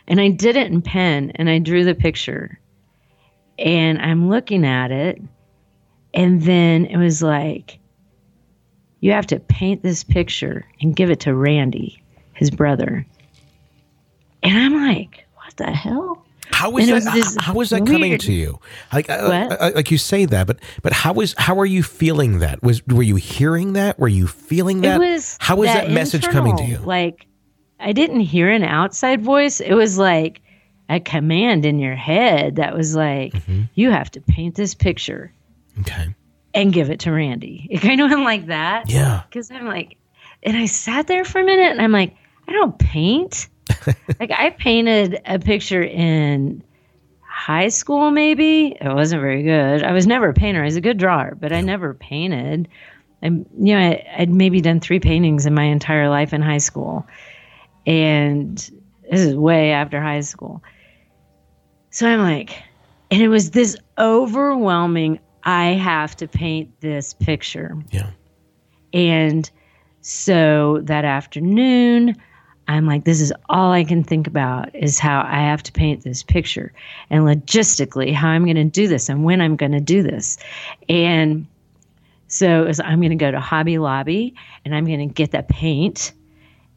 [0.09, 2.59] And I did it in pen and I drew the picture.
[3.59, 5.23] And I'm looking at it.
[6.15, 7.79] And then it was like,
[9.01, 12.03] you have to paint this picture and give it to Randy,
[12.35, 13.07] his brother.
[14.43, 15.27] And I'm like,
[15.61, 16.25] the hell?
[16.53, 17.37] How was that?
[17.39, 18.59] How was that weird, coming to you?
[18.93, 22.41] Like, uh, uh, like you say that, but but how was how are you feeling
[22.41, 22.63] that?
[22.63, 23.99] Was were you hearing that?
[23.99, 24.99] Were you feeling that?
[24.99, 26.79] Was how was that, that message coming to you?
[26.79, 27.27] Like,
[27.79, 29.61] I didn't hear an outside voice.
[29.61, 30.41] It was like
[30.89, 33.63] a command in your head that was like, mm-hmm.
[33.75, 35.33] "You have to paint this picture."
[35.81, 36.15] Okay.
[36.53, 37.69] And give it to Randy.
[37.71, 38.91] It kind of went like that.
[38.91, 39.23] Yeah.
[39.29, 39.97] Because I'm like,
[40.43, 42.17] and I sat there for a minute, and I'm like,
[42.49, 43.49] I don't paint.
[44.21, 46.63] like I painted a picture in
[47.23, 48.77] high school, maybe.
[48.81, 49.83] It wasn't very good.
[49.83, 50.63] I was never a painter.
[50.63, 52.69] I was a good drawer, but I never painted.
[53.23, 56.59] I, you know, I, I'd maybe done three paintings in my entire life in high
[56.59, 57.07] school,
[57.87, 58.57] and
[59.11, 60.63] this is way after high school.
[61.91, 62.63] So I'm like,
[63.11, 65.19] and it was this overwhelming.
[65.43, 67.77] I have to paint this picture.
[67.91, 68.11] Yeah.
[68.93, 69.51] And
[70.01, 72.17] so that afternoon,
[72.71, 76.05] I'm like, this is all I can think about is how I have to paint
[76.05, 76.73] this picture
[77.11, 80.39] and logistically how I'm going to do this and when I'm going to do this.
[80.89, 81.47] And
[82.29, 85.49] so was, I'm going to go to Hobby Lobby and I'm going to get that
[85.49, 86.13] paint.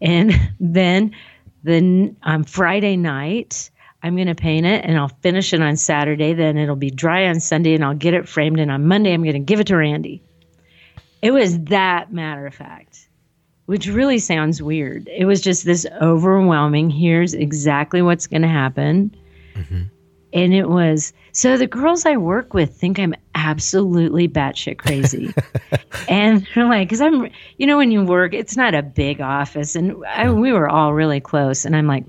[0.01, 1.15] And then
[1.63, 3.69] then on Friday night,
[4.01, 6.33] I'm going to paint it and I'll finish it on Saturday.
[6.33, 8.59] Then it'll be dry on Sunday and I'll get it framed.
[8.59, 10.23] And on Monday, I'm going to give it to Randy.
[11.21, 13.07] It was that matter of fact,
[13.65, 15.07] which really sounds weird.
[15.07, 19.15] It was just this overwhelming here's exactly what's going to happen.
[19.55, 19.83] Mm-hmm.
[20.33, 25.33] And it was so the girls I work with think I'm absolutely batshit crazy.
[26.09, 29.75] and they're like, because I'm, you know, when you work, it's not a big office.
[29.75, 31.65] And I, we were all really close.
[31.65, 32.05] And I'm like,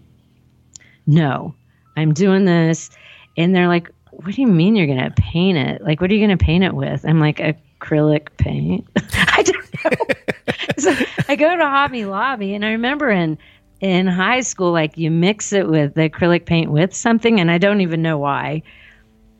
[1.06, 1.54] no,
[1.96, 2.90] I'm doing this.
[3.36, 5.82] And they're like, what do you mean you're going to paint it?
[5.82, 7.04] Like, what are you going to paint it with?
[7.04, 8.86] I'm like, acrylic paint.
[9.84, 9.96] I
[10.78, 10.94] so
[11.28, 13.38] I go to Hobby Lobby and I remember in,
[13.80, 17.58] in high school, like you mix it with the acrylic paint with something, and I
[17.58, 18.62] don't even know why.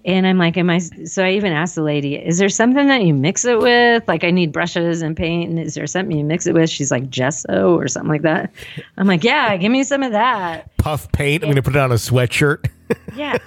[0.07, 0.81] And I'm like, am I?
[0.81, 4.07] So I even asked the lady, is there something that you mix it with?
[4.07, 5.49] Like, I need brushes and paint.
[5.49, 6.69] And is there something you mix it with?
[6.69, 8.53] She's like, gesso or something like that.
[8.99, 10.77] I'm like, yeah, give me some of that.
[10.77, 11.43] Puff paint.
[11.43, 12.69] I'm going to put it on a sweatshirt.
[13.17, 13.39] yeah.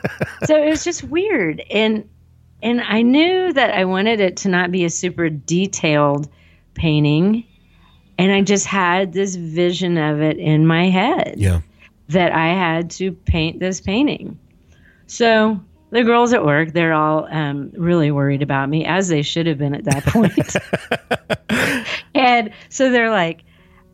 [0.46, 1.62] So it was just weird.
[1.70, 2.10] And,
[2.64, 6.28] and I knew that I wanted it to not be a super detailed
[6.78, 7.44] painting.
[8.18, 11.36] And I just had this vision of it in my head.
[11.38, 11.62] Yeah.
[12.10, 14.40] That I had to paint this painting.
[15.08, 15.60] So
[15.90, 19.58] the girls at work, they're all um, really worried about me, as they should have
[19.58, 20.56] been at that point.
[22.16, 23.44] and so they're like,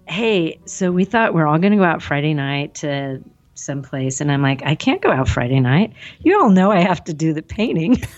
[0.07, 3.21] hey, so we thought we're all going to go out Friday night to
[3.55, 4.21] someplace.
[4.21, 5.93] And I'm like, I can't go out Friday night.
[6.21, 8.01] You all know I have to do the painting.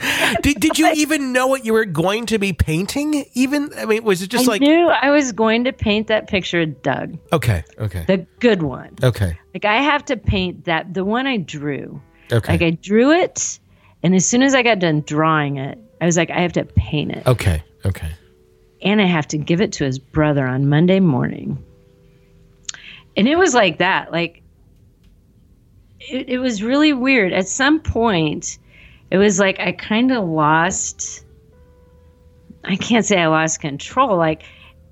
[0.42, 3.24] did, did you even know what you were going to be painting?
[3.34, 4.62] Even, I mean, was it just I like.
[4.62, 7.18] I knew I was going to paint that picture of Doug.
[7.32, 8.04] Okay, okay.
[8.06, 8.96] The good one.
[9.02, 9.38] Okay.
[9.54, 12.00] Like, I have to paint that, the one I drew.
[12.32, 12.52] Okay.
[12.52, 13.58] Like I drew it,
[14.02, 16.64] and as soon as I got done drawing it, I was like, I have to
[16.64, 17.26] paint it.
[17.26, 17.62] Okay.
[17.84, 18.10] Okay.
[18.82, 21.62] And I have to give it to his brother on Monday morning.
[23.16, 24.10] And it was like that.
[24.12, 24.42] Like,
[25.98, 27.32] it, it was really weird.
[27.32, 28.58] At some point,
[29.10, 31.24] it was like I kind of lost.
[32.64, 34.16] I can't say I lost control.
[34.16, 34.42] Like,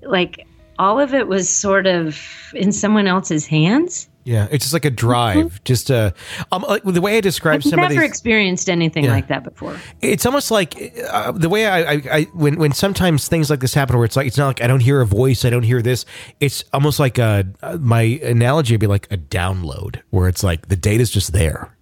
[0.01, 0.45] like
[0.79, 2.19] all of it was sort of
[2.53, 4.07] in someone else's hands.
[4.25, 5.37] Yeah, it's just like a drive.
[5.37, 5.55] Mm-hmm.
[5.65, 6.13] Just a
[6.51, 9.11] um, like the way I describe I've never experienced anything Yeah.
[9.13, 9.79] like that before.
[10.01, 13.73] It's almost like uh, the way I, I, I when when sometimes things like this
[13.73, 15.81] happen, where it's like it's not like I don't hear a voice, I don't hear
[15.81, 16.05] this.
[16.39, 17.47] It's almost like a
[17.79, 21.75] my analogy would be like a download, where it's like the data's just there,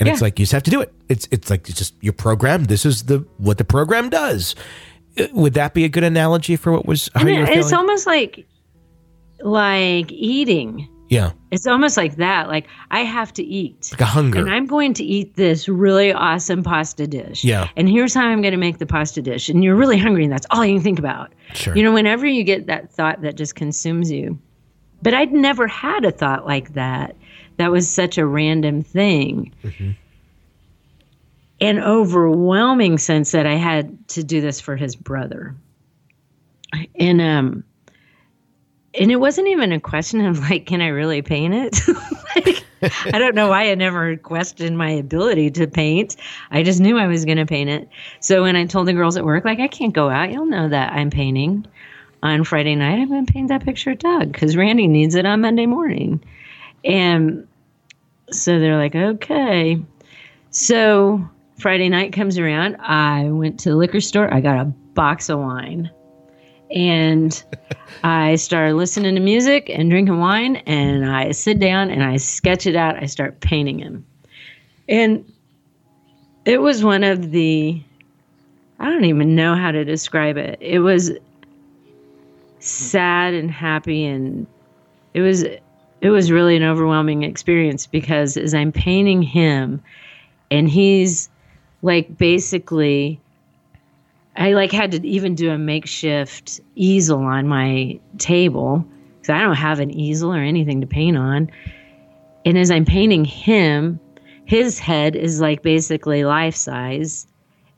[0.00, 0.92] and it's like you just have to do it.
[1.08, 2.64] It's it's like it's just your program.
[2.64, 4.54] This is the what the program does.
[5.18, 7.58] Uh, Would that be a good analogy for what was how And you were it-
[7.58, 8.46] it's almost like
[9.42, 10.88] like eating.
[11.08, 12.48] yeah, It's almost like that.
[12.48, 13.88] Like I have to eat.
[13.92, 14.38] like a hunger.
[14.40, 17.42] And I'm going to eat this really awesome pasta dish.
[17.44, 17.68] Yeah.
[17.76, 19.48] And here's how I'm going to make the pasta dish.
[19.48, 21.32] And you're really hungry, and that's all you can think about.
[21.54, 21.74] Sure.
[21.76, 24.38] You know, whenever you get that thought that just consumes you.
[25.02, 27.16] But I'd never had a thought like that.
[27.60, 29.52] That was such a random thing.
[31.60, 35.54] An overwhelming sense that I had to do this for his brother.
[36.94, 37.64] And um
[38.98, 41.80] and it wasn't even a question of like, can I really paint it?
[42.36, 42.64] like,
[43.12, 46.16] I don't know why I never questioned my ability to paint.
[46.50, 47.90] I just knew I was going to paint it.
[48.20, 50.70] So when I told the girls at work, like, I can't go out, you'll know
[50.70, 51.66] that I'm painting
[52.22, 52.98] on Friday night.
[52.98, 56.24] I'm going to paint that picture of Doug because Randy needs it on Monday morning.
[56.84, 57.46] And
[58.32, 59.82] so they're like, okay.
[60.50, 62.76] So Friday night comes around.
[62.80, 64.32] I went to the liquor store.
[64.32, 65.90] I got a box of wine.
[66.70, 67.42] And
[68.04, 72.66] I started listening to music and drinking wine, and I sit down and I sketch
[72.66, 72.96] it out.
[72.96, 74.06] I start painting him.
[74.88, 75.30] And
[76.44, 77.82] it was one of the,
[78.78, 80.58] I don't even know how to describe it.
[80.60, 81.12] It was
[82.60, 84.46] sad and happy, and
[85.12, 85.44] it was,
[86.00, 89.82] it was really an overwhelming experience because as I'm painting him,
[90.50, 91.28] and he's
[91.82, 93.20] like basically
[94.36, 98.86] I like had to even do a makeshift easel on my table
[99.16, 101.50] because I don't have an easel or anything to paint on.
[102.46, 104.00] And as I'm painting him,
[104.46, 107.26] his head is like basically life size.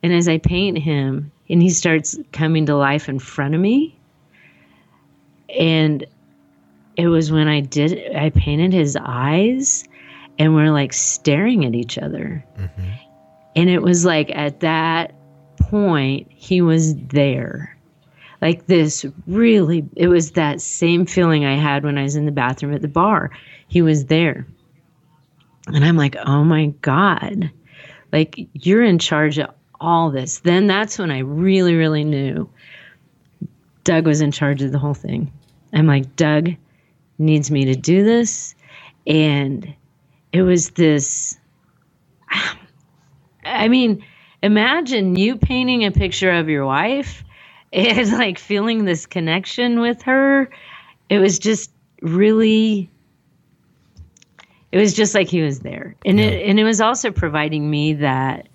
[0.03, 3.99] And as I paint him, and he starts coming to life in front of me,
[5.59, 6.07] and
[6.97, 9.85] it was when I did, I painted his eyes,
[10.39, 12.45] and we're like staring at each other.
[12.59, 12.91] Mm-hmm.
[13.57, 15.15] And it was like at that
[15.59, 17.77] point, he was there.
[18.41, 22.33] Like this really it was that same feeling i had when i was in the
[22.33, 23.31] bathroom at the bar.
[23.69, 24.47] He was there.
[25.69, 27.51] And i'm like oh my god.
[28.13, 29.51] Like you're in charge of
[29.81, 30.41] all this.
[30.41, 32.51] Then that's when i really really knew
[33.85, 35.31] doug was in charge of the whole thing.
[35.73, 36.51] I'm like doug
[37.23, 38.55] needs me to do this.
[39.07, 39.75] And
[40.33, 41.37] it was this
[43.45, 44.05] i mean
[44.43, 47.25] imagine you painting a picture of your wife
[47.73, 50.51] and like feeling this connection with her.
[51.09, 52.91] It was just really
[54.73, 55.95] it was just like he was there.
[56.05, 56.27] And yeah.
[56.27, 58.49] it and it was also providing me that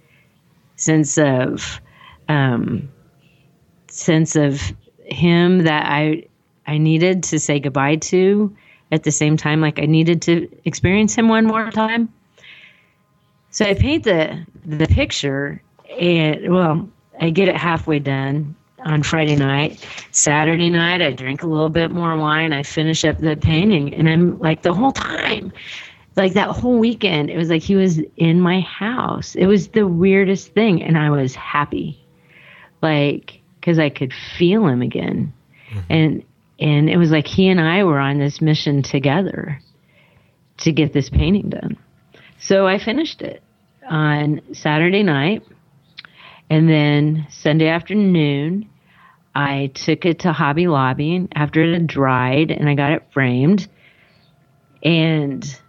[0.76, 1.82] sense of
[2.30, 2.90] um
[3.90, 4.62] sense of
[5.06, 6.24] him that i
[6.68, 8.56] i needed to say goodbye to
[8.92, 12.08] at the same time like i needed to experience him one more time
[13.52, 15.62] so i paint the the picture
[16.00, 16.88] and well
[17.22, 19.86] i get it halfway done on Friday night.
[20.12, 22.54] Saturday night, I drink a little bit more wine.
[22.54, 25.52] I finish up the painting, and I'm like the whole time,
[26.16, 29.36] like that whole weekend, it was like he was in my house.
[29.36, 32.00] It was the weirdest thing, and I was happy,
[32.82, 35.34] like because I could feel him again,
[35.70, 35.80] mm-hmm.
[35.90, 36.24] and
[36.60, 39.62] and it was like he and I were on this mission together
[40.60, 41.78] to get this painting done.
[42.40, 43.44] So I finished it
[43.90, 45.44] on Saturday night
[46.50, 48.70] and then Sunday afternoon,
[49.36, 53.68] I took it to Hobby Lobby after it had dried and I got it framed.
[54.82, 55.60] And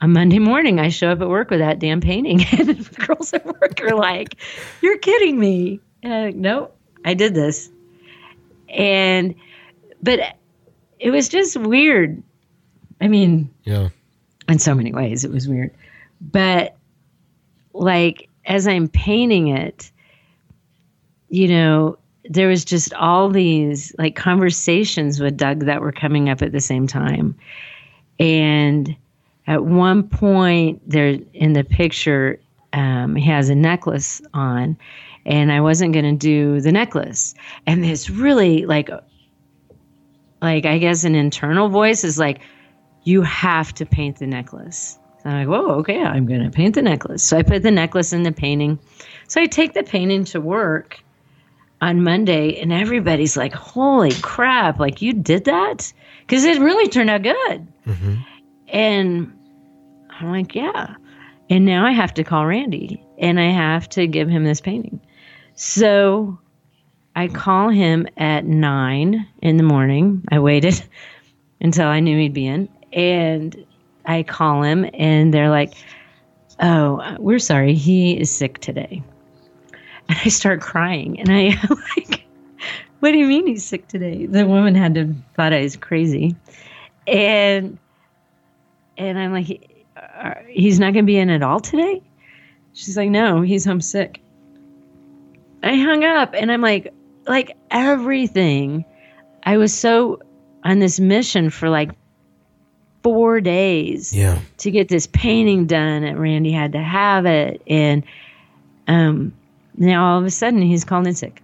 [0.00, 2.40] on Monday morning, I show up at work with that damn painting.
[2.58, 4.36] And the girls at work are like,
[4.80, 5.80] You're kidding me.
[6.02, 7.70] And I'm like, Nope, I did this.
[8.68, 9.34] And,
[10.02, 10.20] but
[10.98, 12.22] it was just weird.
[13.00, 13.88] I mean, yeah.
[14.48, 15.72] In so many ways, it was weird.
[16.20, 16.76] But
[17.72, 19.90] like, as I'm painting it,
[21.28, 26.42] you know, there was just all these like conversations with Doug that were coming up
[26.42, 27.36] at the same time.
[28.18, 28.94] And
[29.46, 32.38] at one point there in the picture,
[32.72, 34.76] um, he has a necklace on,
[35.26, 37.34] and I wasn't going to do the necklace.
[37.66, 38.90] And this really like,
[40.42, 42.40] like I guess an internal voice is like,
[43.04, 44.98] you have to paint the necklace.
[45.24, 47.22] I'm like, whoa, okay, I'm going to paint the necklace.
[47.22, 48.78] So I put the necklace in the painting.
[49.28, 50.98] So I take the painting to work
[51.80, 55.92] on Monday, and everybody's like, holy crap, like you did that?
[56.20, 57.66] Because it really turned out good.
[57.86, 58.14] Mm-hmm.
[58.68, 59.38] And
[60.10, 60.94] I'm like, yeah.
[61.50, 65.00] And now I have to call Randy and I have to give him this painting.
[65.54, 66.38] So
[67.14, 70.24] I call him at nine in the morning.
[70.30, 70.82] I waited
[71.60, 72.68] until I knew he'd be in.
[72.92, 73.64] And
[74.04, 75.74] I call him and they're like,
[76.60, 77.74] "Oh, we're sorry.
[77.74, 79.02] He is sick today."
[80.08, 81.56] And I start crying and I
[81.96, 82.24] like,
[82.98, 86.34] "What do you mean he's sick today?" The woman had to thought I was crazy.
[87.06, 87.78] And
[88.98, 92.02] and I'm like, uh, "He's not going to be in at all today?"
[92.72, 94.20] She's like, "No, he's homesick."
[95.62, 96.92] I hung up and I'm like,
[97.26, 98.84] like everything.
[99.42, 100.20] I was so
[100.64, 101.90] on this mission for like
[103.02, 104.38] four days yeah.
[104.58, 106.04] to get this painting done.
[106.04, 107.62] And Randy had to have it.
[107.66, 108.04] And
[108.86, 109.34] um,
[109.76, 111.42] now all of a sudden he's called in sick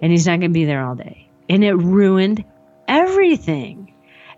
[0.00, 1.28] and he's not going to be there all day.
[1.48, 2.44] And it ruined
[2.88, 3.92] everything.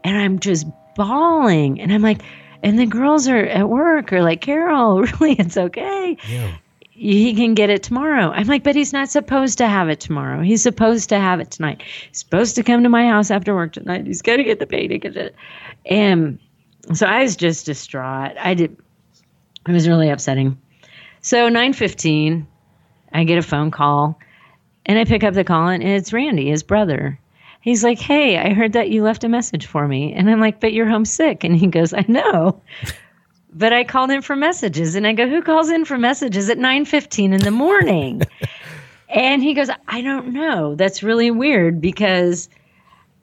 [0.05, 1.81] And I'm just bawling.
[1.81, 2.23] And I'm like,
[2.63, 6.17] and the girls are at work are like, Carol, really, it's okay.
[6.29, 6.57] Yeah.
[6.99, 8.31] He can get it tomorrow.
[8.31, 10.41] I'm like, but he's not supposed to have it tomorrow.
[10.41, 11.83] He's supposed to have it tonight.
[12.09, 14.07] He's supposed to come to my house after work tonight.
[14.07, 15.37] He's got to get the baby, get it.
[15.85, 16.39] And
[16.95, 18.39] so I was just distraught.
[18.41, 18.79] I did.
[19.69, 20.59] It was really upsetting.
[21.21, 22.47] So 9:15,
[23.13, 24.19] I get a phone call,
[24.87, 27.21] and I pick up the call, and it's Randy, his brother.
[27.61, 30.61] He's like, "Hey, I heard that you left a message for me," and I'm like,
[30.61, 32.63] "But you're homesick," and he goes, "I know."
[33.57, 36.59] But I called in for messages, and I go, "Who calls in for messages at
[36.59, 38.23] 9:15 in the morning?"
[39.09, 40.75] and he goes, "I don't know.
[40.75, 42.49] That's really weird because."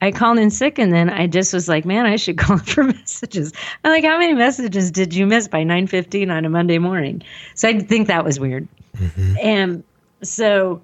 [0.02, 2.84] I called in sick and then I just was like, man, I should call for
[2.84, 3.54] messages.
[3.82, 7.22] I'm like, how many messages did you miss by 9:15 on a Monday morning?
[7.54, 8.68] So I think that was weird.
[8.98, 9.36] Mm-hmm.
[9.40, 9.84] And
[10.22, 10.82] so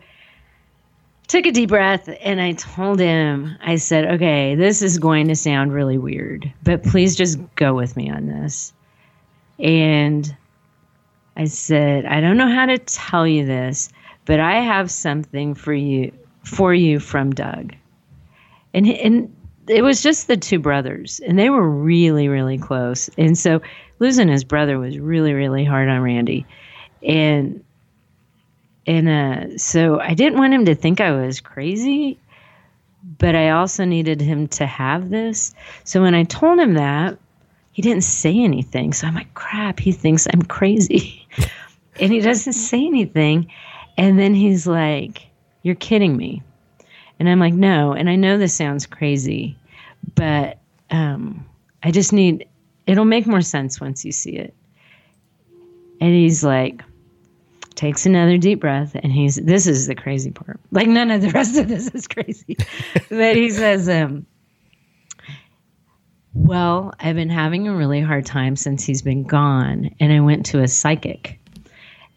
[1.28, 5.36] took a deep breath and I told him, I said, okay, this is going to
[5.36, 8.72] sound really weird, but please just go with me on this.
[9.62, 10.34] And
[11.36, 13.90] I said, I don't know how to tell you this,
[14.24, 16.12] but I have something for you
[16.44, 17.74] for you from Doug.
[18.74, 19.34] And and
[19.68, 23.10] it was just the two brothers and they were really really close.
[23.18, 23.60] And so
[23.98, 26.46] losing his brother was really really hard on Randy.
[27.02, 27.62] And
[28.86, 32.18] and uh, so I didn't want him to think I was crazy,
[33.18, 35.54] but I also needed him to have this.
[35.84, 37.18] So when I told him that,
[37.80, 38.92] he didn't say anything.
[38.92, 41.26] So I'm like, crap, he thinks I'm crazy.
[42.00, 43.50] and he doesn't say anything.
[43.96, 45.26] And then he's like,
[45.62, 46.42] You're kidding me.
[47.18, 47.94] And I'm like, No.
[47.94, 49.56] And I know this sounds crazy,
[50.14, 50.58] but
[50.90, 51.46] um,
[51.82, 52.46] I just need,
[52.86, 54.54] it'll make more sense once you see it.
[56.02, 56.82] And he's like,
[57.76, 61.30] takes another deep breath and he's this is the crazy part like none of the
[61.34, 62.54] rest of this is crazy
[63.08, 64.26] but he says um
[66.34, 70.46] well i've been having a really hard time since he's been gone and i went
[70.46, 71.38] to a psychic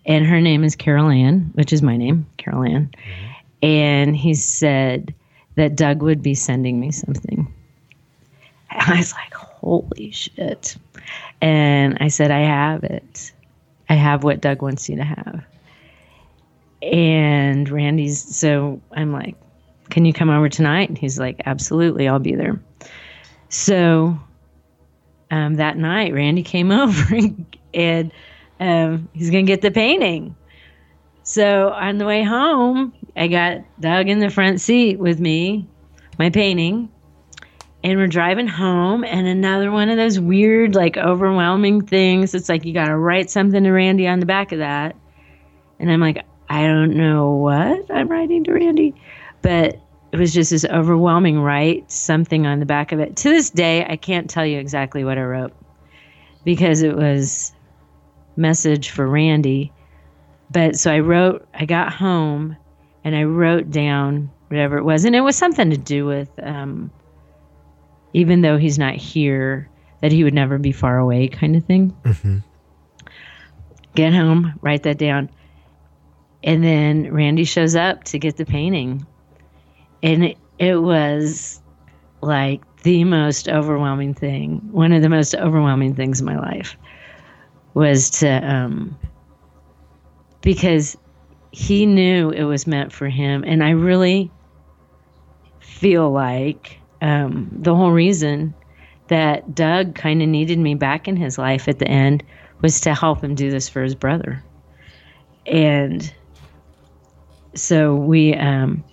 [0.05, 3.31] and her name is carol ann which is my name carol ann mm-hmm.
[3.61, 5.13] and he said
[5.55, 7.51] that doug would be sending me something
[8.69, 10.75] and i was like holy shit
[11.41, 13.31] and i said i have it
[13.89, 15.43] I have what Doug wants you to have.
[16.81, 19.35] And Randy's, so I'm like,
[19.89, 20.89] can you come over tonight?
[20.89, 22.59] And he's like, absolutely, I'll be there.
[23.53, 24.19] So
[25.29, 27.15] um, that night, Randy came over
[27.73, 28.11] and
[28.59, 30.35] um, he's going to get the painting.
[31.21, 35.67] So on the way home, I got Doug in the front seat with me,
[36.17, 36.89] my painting,
[37.83, 39.03] and we're driving home.
[39.03, 42.33] And another one of those weird, like overwhelming things.
[42.33, 44.95] It's like you got to write something to Randy on the back of that.
[45.79, 48.95] And I'm like, I don't know what I'm writing to Randy,
[49.43, 49.79] but
[50.13, 53.15] it was just this overwhelming write something on the back of it.
[53.17, 55.53] To this day, I can't tell you exactly what I wrote
[56.43, 57.51] because it was
[58.35, 59.73] message for Randy.
[60.51, 62.55] But so I wrote, I got home
[63.03, 65.03] and I wrote down whatever it was.
[65.03, 66.91] And it was something to do with, um,
[68.13, 69.67] even though he's not here,
[70.01, 71.89] that he would never be far away kind of thing.
[72.03, 72.37] Mm-hmm.
[73.95, 75.31] Get home, write that down.
[76.43, 79.07] And then Randy shows up to get the painting.
[80.03, 81.61] And it, it was
[82.21, 84.59] like the most overwhelming thing.
[84.71, 86.77] One of the most overwhelming things in my life
[87.73, 88.97] was to, um,
[90.41, 90.97] because
[91.51, 93.43] he knew it was meant for him.
[93.47, 94.29] And I really
[95.59, 98.53] feel like um, the whole reason
[99.07, 102.23] that Doug kind of needed me back in his life at the end
[102.61, 104.43] was to help him do this for his brother.
[105.45, 106.13] And
[107.53, 108.83] so we um,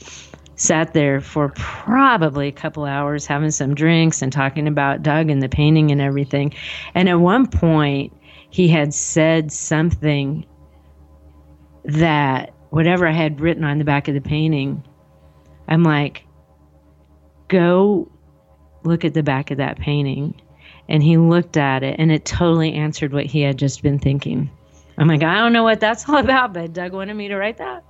[0.60, 5.42] sat there for probably a couple hours having some drinks and talking about Doug and
[5.42, 6.52] the painting and everything.
[6.94, 8.12] And at one point,
[8.50, 10.44] he had said something
[11.84, 14.84] that whatever I had written on the back of the painting,
[15.66, 16.26] I'm like,
[17.48, 18.12] go
[18.84, 20.38] look at the back of that painting.
[20.90, 24.50] And he looked at it and it totally answered what he had just been thinking.
[24.98, 27.56] I'm like, I don't know what that's all about, but Doug wanted me to write
[27.56, 27.82] that.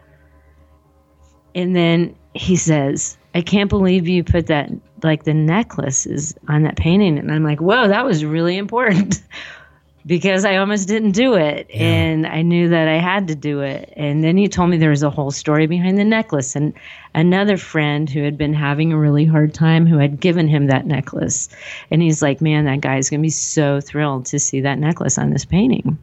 [1.53, 4.71] And then he says, I can't believe you put that,
[5.03, 7.19] like the necklace is on that painting.
[7.19, 9.23] And I'm like, whoa, that was really important
[10.07, 11.69] because I almost didn't do it.
[11.71, 11.83] Yeah.
[11.83, 13.93] And I knew that I had to do it.
[13.97, 16.57] And then he told me there was a whole story behind the necklace.
[16.57, 16.73] And
[17.15, 20.87] another friend who had been having a really hard time who had given him that
[20.87, 21.49] necklace.
[21.91, 25.19] And he's like, man, that guy's going to be so thrilled to see that necklace
[25.19, 25.99] on this painting.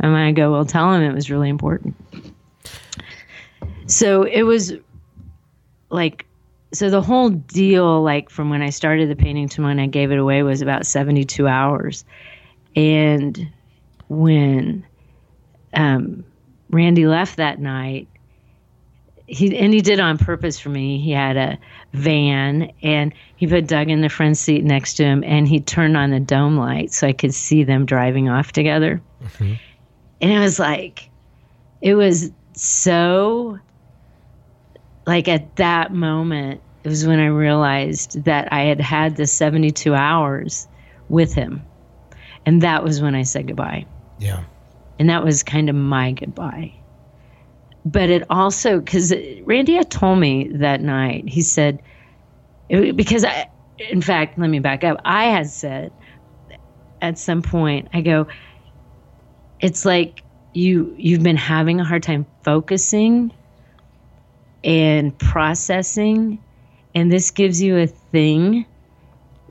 [0.00, 1.94] And I go, well, tell him it was really important.
[3.86, 4.74] So it was
[5.90, 6.26] like
[6.72, 10.10] so the whole deal like from when i started the painting to when i gave
[10.10, 12.04] it away was about 72 hours.
[12.74, 13.50] And
[14.08, 14.86] when
[15.72, 16.24] um,
[16.70, 18.08] randy left that night
[19.26, 21.00] he and he did on purpose for me.
[21.00, 21.58] He had a
[21.92, 25.96] van and he put doug in the front seat next to him and he turned
[25.96, 29.00] on the dome light so i could see them driving off together.
[29.22, 29.54] Mm-hmm.
[30.20, 31.10] and it was like
[31.80, 33.58] it was so
[35.06, 39.94] like at that moment, it was when I realized that I had had the 72
[39.94, 40.68] hours
[41.08, 41.62] with him.
[42.44, 43.86] And that was when I said goodbye.
[44.18, 44.44] Yeah.
[44.98, 46.72] And that was kind of my goodbye.
[47.84, 49.12] But it also, because
[49.44, 51.80] Randy had told me that night, he said,
[52.68, 53.48] because I,
[53.78, 55.00] in fact, let me back up.
[55.04, 55.92] I had said
[57.00, 58.26] at some point, I go,
[59.60, 63.32] it's like you you've been having a hard time focusing
[64.66, 66.38] and processing.
[66.94, 68.66] And this gives you a thing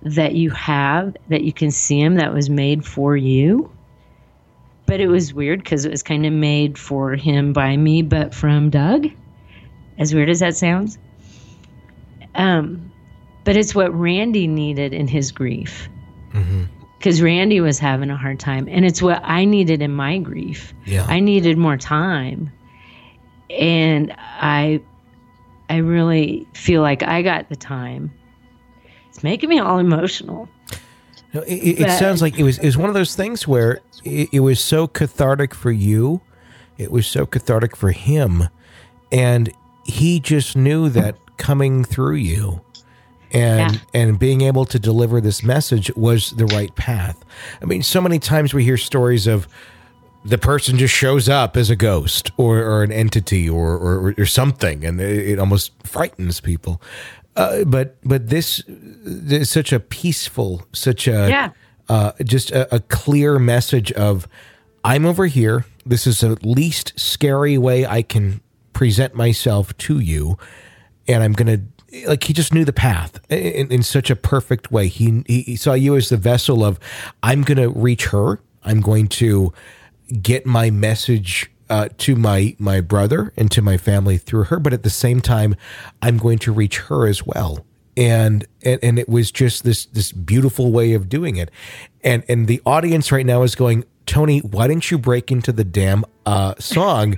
[0.01, 3.71] that you have that you can see him that was made for you.
[4.85, 8.35] But it was weird because it was kind of made for him by me, but
[8.35, 9.07] from Doug.
[9.97, 10.99] As weird as that sounds.
[12.35, 12.91] Um,
[13.45, 15.87] but it's what Randy needed in his grief.
[16.99, 18.67] Because Randy was having a hard time.
[18.69, 20.73] And it's what I needed in my grief.
[20.85, 21.05] Yeah.
[21.07, 22.51] I needed more time.
[23.49, 24.81] And I
[25.69, 28.11] I really feel like I got the time.
[29.09, 30.47] It's making me all emotional.
[31.33, 33.81] No, It, it, it sounds like it was it was one of those things where
[34.03, 36.21] it, it was so cathartic for you,
[36.77, 38.47] it was so cathartic for him,
[39.11, 39.51] and
[39.85, 42.61] he just knew that coming through you
[43.31, 43.79] and Yeah.
[43.93, 47.23] and being able to deliver this message was the right path.
[47.61, 49.47] I mean, so many times we hear stories of
[50.25, 54.25] the person just shows up as a ghost or, or an entity or, or, or
[54.25, 56.81] something, and it, it almost frightens people.
[57.35, 61.49] Uh, but but this is such a peaceful, such a Yeah.
[61.89, 64.27] uh, just a, a clear message of
[64.83, 65.65] I'm over here.
[65.85, 68.41] This is the least scary way I can
[68.73, 70.37] present myself to you,
[71.07, 71.59] and I'm gonna
[72.07, 74.87] like he just knew the path in, in such a perfect way.
[74.87, 76.79] He, he he saw you as the vessel of
[77.21, 78.39] I'm gonna reach her.
[78.63, 79.53] I'm going to
[80.21, 84.73] get my message uh, to my my brother and to my family through her, but
[84.73, 85.55] at the same time,
[86.01, 87.65] I'm going to reach her as well.
[87.97, 91.49] And, and and it was just this this beautiful way of doing it,
[92.03, 95.63] and and the audience right now is going, Tony, why didn't you break into the
[95.63, 97.17] damn uh, song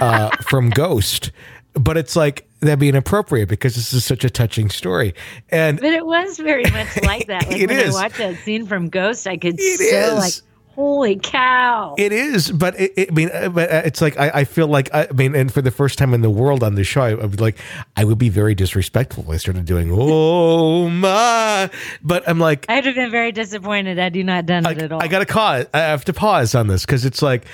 [0.00, 1.32] uh, from Ghost?
[1.74, 5.12] But it's like that'd be inappropriate because this is such a touching story,
[5.48, 7.46] and But it was very much like that.
[7.48, 7.96] Like It when is.
[7.96, 9.84] I watched that scene from Ghost, I could It so
[10.16, 10.18] is.
[10.18, 10.34] like,
[10.74, 11.94] holy cow.
[11.98, 14.66] It is, but it, it, I mean, uh, but uh, it's like I, I feel
[14.66, 17.02] like I, I mean, and for the first time in the world on the show,
[17.02, 17.58] I, I would like
[17.96, 21.70] I would be very disrespectful if I started doing "Oh my,"
[22.02, 25.02] but I'm like, I'd have been very disappointed had you not done it at all.
[25.02, 25.66] I gotta pause.
[25.74, 27.44] I have to pause on this because it's like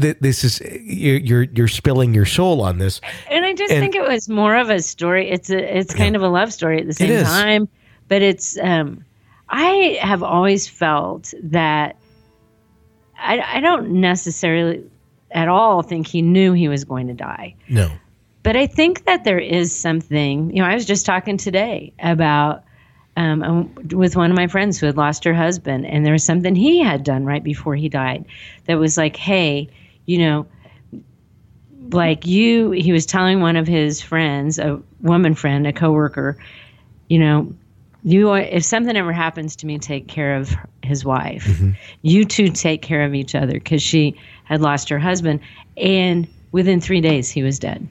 [0.00, 3.00] th- this is you're, you're you're spilling your soul on this.
[3.30, 5.30] and I just and- think it was more of a story.
[5.30, 7.68] It's a it's kind of a love story at the same time,
[8.08, 9.04] but it's um
[9.48, 11.96] I have always felt that
[13.24, 14.84] I I don't necessarily
[15.30, 17.54] at all think he knew he was going to die.
[17.68, 17.90] No,
[18.44, 22.62] But I think that there is something, you know, I was just talking today about
[23.16, 26.54] um, with one of my friends who had lost her husband, and there was something
[26.54, 28.24] he had done right before he died
[28.66, 29.68] that was like, hey,
[30.06, 30.46] you know,
[31.90, 36.36] like you, he was telling one of his friends, a woman friend, a coworker,
[37.08, 37.52] you know,
[38.04, 41.44] you are, if something ever happens to me, take care of his wife.
[41.44, 41.70] Mm-hmm.
[42.02, 45.40] You two take care of each other because she had lost her husband,
[45.76, 47.88] and within three days he was dead.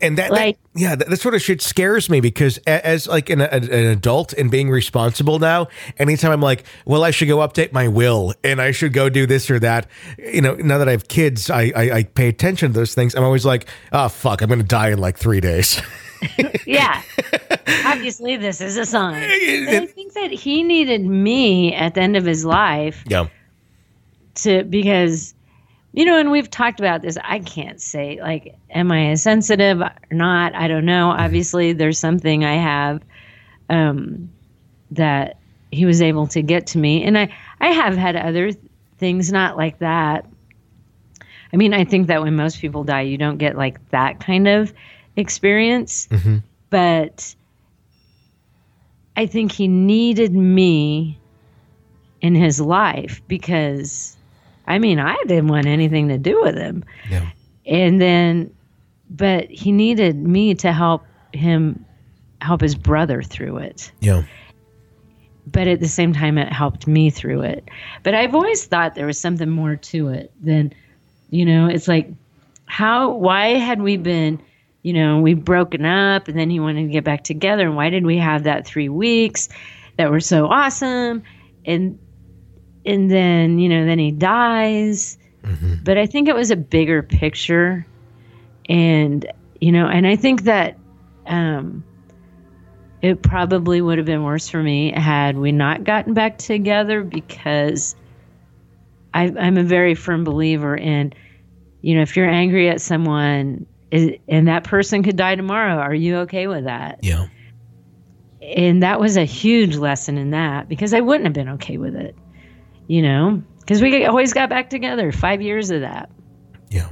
[0.00, 3.06] and that, Like- that yeah, that, that sort of shit scares me because a- as
[3.06, 5.68] like an, an adult and being responsible now,
[5.98, 9.26] anytime I'm like, well, I should go update my will and I should go do
[9.26, 9.86] this or that.
[10.18, 13.14] You know, now that I have kids, I I, I pay attention to those things.
[13.14, 15.80] I'm always like, oh fuck, I'm gonna die in like three days.
[16.66, 17.02] Yeah.
[17.84, 19.22] Obviously, this is a sign.
[19.66, 23.28] But I think that he needed me at the end of his life yeah,
[24.36, 25.34] to, because,
[25.92, 27.16] you know, and we've talked about this.
[27.22, 30.54] I can't say, like, am I sensitive or not?
[30.54, 31.10] I don't know.
[31.10, 33.02] Obviously, there's something I have
[33.70, 34.30] um,
[34.90, 35.36] that
[35.70, 37.04] he was able to get to me.
[37.04, 38.52] And I, I have had other
[38.98, 40.26] things not like that.
[41.52, 44.48] I mean, I think that when most people die, you don't get like that kind
[44.48, 44.72] of
[45.16, 46.06] experience.
[46.08, 46.38] Mm-hmm.
[46.70, 47.34] But
[49.16, 51.18] I think he needed me
[52.20, 54.16] in his life because,
[54.66, 56.84] I mean, I didn't want anything to do with him.
[57.08, 57.30] yeah,
[57.64, 58.54] And then,
[59.08, 61.84] but he needed me to help him
[62.40, 64.22] help his brother through it yeah.
[65.46, 67.68] but at the same time it helped me through it
[68.02, 70.72] but i've always thought there was something more to it than
[71.30, 72.10] you know it's like
[72.66, 74.40] how why had we been
[74.86, 77.66] you know we've broken up and then he wanted to get back together.
[77.66, 79.48] And why did we have that three weeks
[79.96, 81.24] that were so awesome?
[81.64, 81.98] And
[82.84, 85.18] and then you know then he dies.
[85.82, 87.84] But i think it was a bigger picture.
[88.68, 89.26] And
[89.60, 90.78] you know and i think that
[91.26, 91.82] um
[93.02, 97.96] it probably would have been worse for me had we not gotten back together because
[99.14, 101.12] I, I'm a very firm believer in,
[101.82, 105.94] you know, if you're angry at someone is- and that person could die tomorrow, are
[105.94, 106.98] you okay with that?
[107.02, 107.26] Yeah.
[108.42, 111.96] And that was a huge lesson in that because I wouldn't have been okay with
[111.96, 112.16] it,
[112.86, 116.10] you know, because we always got back together, five years of that.
[116.70, 116.88] Yeah.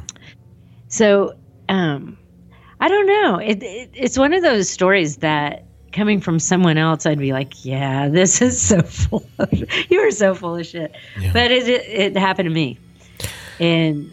[0.89, 1.35] So,
[1.69, 2.19] um,
[2.81, 3.37] I don't know.
[3.39, 7.65] It, it it's one of those stories that coming from someone else, I'd be like,
[7.65, 9.49] yeah, this is so full of,
[9.91, 10.93] you are so full of shit.
[11.21, 11.33] Yeah.
[11.33, 12.79] But it, it, it happened to me.
[13.61, 14.11] And,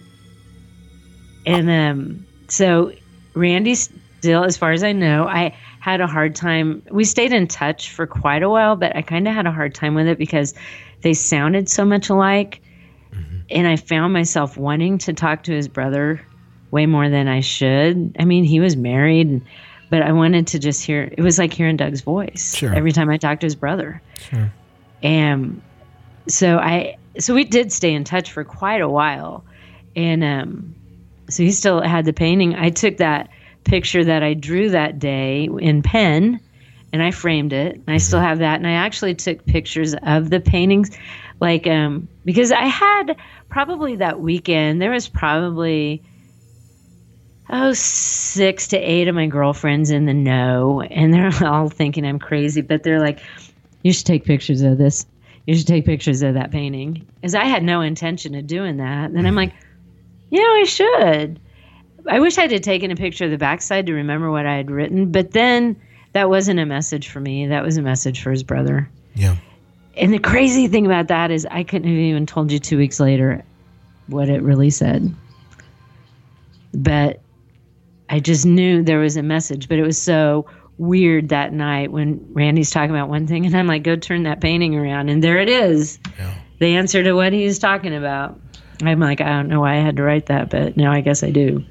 [1.45, 2.91] and, um, so
[3.33, 6.83] Randy still, as far as I know, I had a hard time.
[6.91, 9.73] We stayed in touch for quite a while, but I kind of had a hard
[9.73, 10.53] time with it because
[11.01, 12.61] they sounded so much alike.
[13.49, 16.21] And I found myself wanting to talk to his brother
[16.71, 18.15] way more than I should.
[18.19, 19.41] I mean, he was married, and,
[19.89, 21.03] but I wanted to just hear.
[21.03, 22.73] It was like hearing Doug's voice Sure.
[22.73, 24.01] every time I talked to his brother.
[24.29, 24.53] Sure.
[25.03, 25.61] And
[26.27, 29.43] so I, so we did stay in touch for quite a while,
[29.97, 30.75] and um,
[31.31, 32.55] so he still had the painting.
[32.55, 33.29] I took that
[33.63, 36.39] picture that I drew that day in pen,
[36.93, 37.75] and I framed it.
[37.75, 38.55] And I still have that.
[38.55, 40.97] And I actually took pictures of the paintings,
[41.39, 43.17] like um, because I had
[43.49, 44.81] probably that weekend.
[44.81, 46.03] There was probably
[47.49, 52.19] oh six to eight of my girlfriends in the know, and they're all thinking I'm
[52.19, 53.19] crazy, but they're like,
[53.83, 55.05] "You should take pictures of this.
[55.47, 59.13] You should take pictures of that painting." Because I had no intention of doing that.
[59.13, 59.53] Then I'm like,
[60.31, 61.39] "Yeah, I should."
[62.07, 64.71] I wish I had taken a picture of the backside to remember what I had
[64.71, 65.79] written, but then
[66.13, 67.47] that wasn't a message for me.
[67.47, 68.89] That was a message for his brother.
[69.13, 69.37] Yeah.
[69.95, 72.99] And the crazy thing about that is I couldn't have even told you two weeks
[72.99, 73.43] later
[74.07, 75.13] what it really said.
[76.73, 77.21] But
[78.09, 82.25] I just knew there was a message, but it was so weird that night when
[82.33, 85.09] Randy's talking about one thing and I'm like, go turn that painting around.
[85.09, 85.99] And there it is.
[86.17, 86.33] Yeah.
[86.59, 88.39] The answer to what he's talking about.
[88.87, 91.23] I'm like, I don't know why I had to write that, but now I guess
[91.23, 91.63] I do.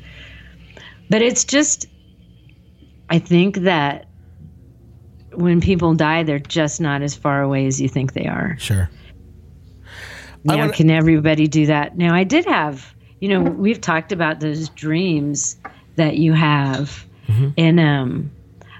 [1.08, 1.86] But it's just,
[3.08, 4.06] I think that
[5.34, 8.56] when people die, they're just not as far away as you think they are.
[8.58, 8.88] Sure.
[10.44, 11.96] Now, wanna- can everybody do that?
[11.96, 15.56] Now, I did have, you know, we've talked about those dreams
[15.96, 17.04] that you have.
[17.56, 18.32] And um,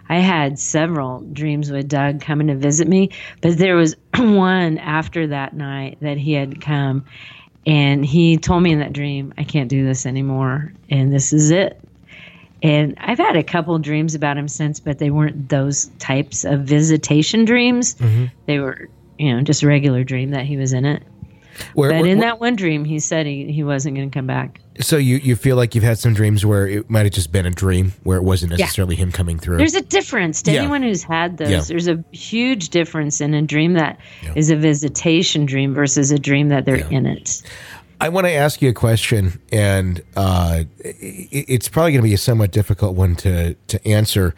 [0.08, 3.10] I had several dreams with Doug coming to visit me,
[3.42, 7.04] but there was one after that night that he had come
[7.66, 10.72] and he told me in that dream, I can't do this anymore.
[10.88, 11.80] And this is it.
[12.62, 16.60] And I've had a couple dreams about him since, but they weren't those types of
[16.60, 17.94] visitation dreams.
[17.94, 18.26] Mm-hmm.
[18.46, 18.88] They were,
[19.18, 21.02] you know, just a regular dream that he was in it.
[21.74, 24.26] Where, But where- in that one dream, he said he, he wasn't going to come
[24.26, 24.60] back.
[24.80, 27.46] So you you feel like you've had some dreams where it might have just been
[27.46, 29.58] a dream where it wasn't necessarily him coming through.
[29.58, 30.60] There's a difference to Yeah.
[30.60, 31.50] anyone who's had those.
[31.50, 31.60] Yeah.
[31.66, 33.98] There's a huge difference in a dream that
[34.34, 34.56] is Yeah.
[34.56, 36.88] a visitation dream versus a dream that they're Yeah.
[36.90, 37.42] in it.
[38.02, 42.18] I want to ask you a question, and uh, it's probably going to be a
[42.18, 44.34] somewhat difficult one to to answer,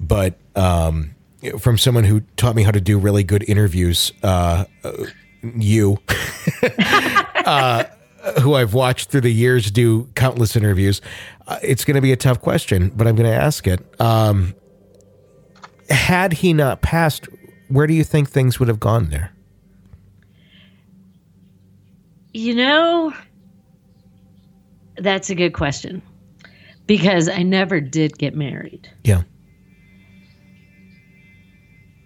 [0.00, 1.10] but um,
[1.58, 4.64] from someone who taught me how to do really good interviews, uh,
[5.58, 5.98] you,
[7.44, 7.84] uh,
[8.40, 11.00] who I've watched through the years do countless interviews,
[11.46, 13.80] uh, it's going to be a tough question, but I'm going to ask it.
[14.00, 14.54] Um,
[15.90, 17.28] had he not passed,
[17.68, 19.32] where do you think things would have gone there?
[22.32, 23.14] You know,
[24.96, 26.02] that's a good question
[26.86, 28.90] because I never did get married.
[29.04, 29.22] Yeah.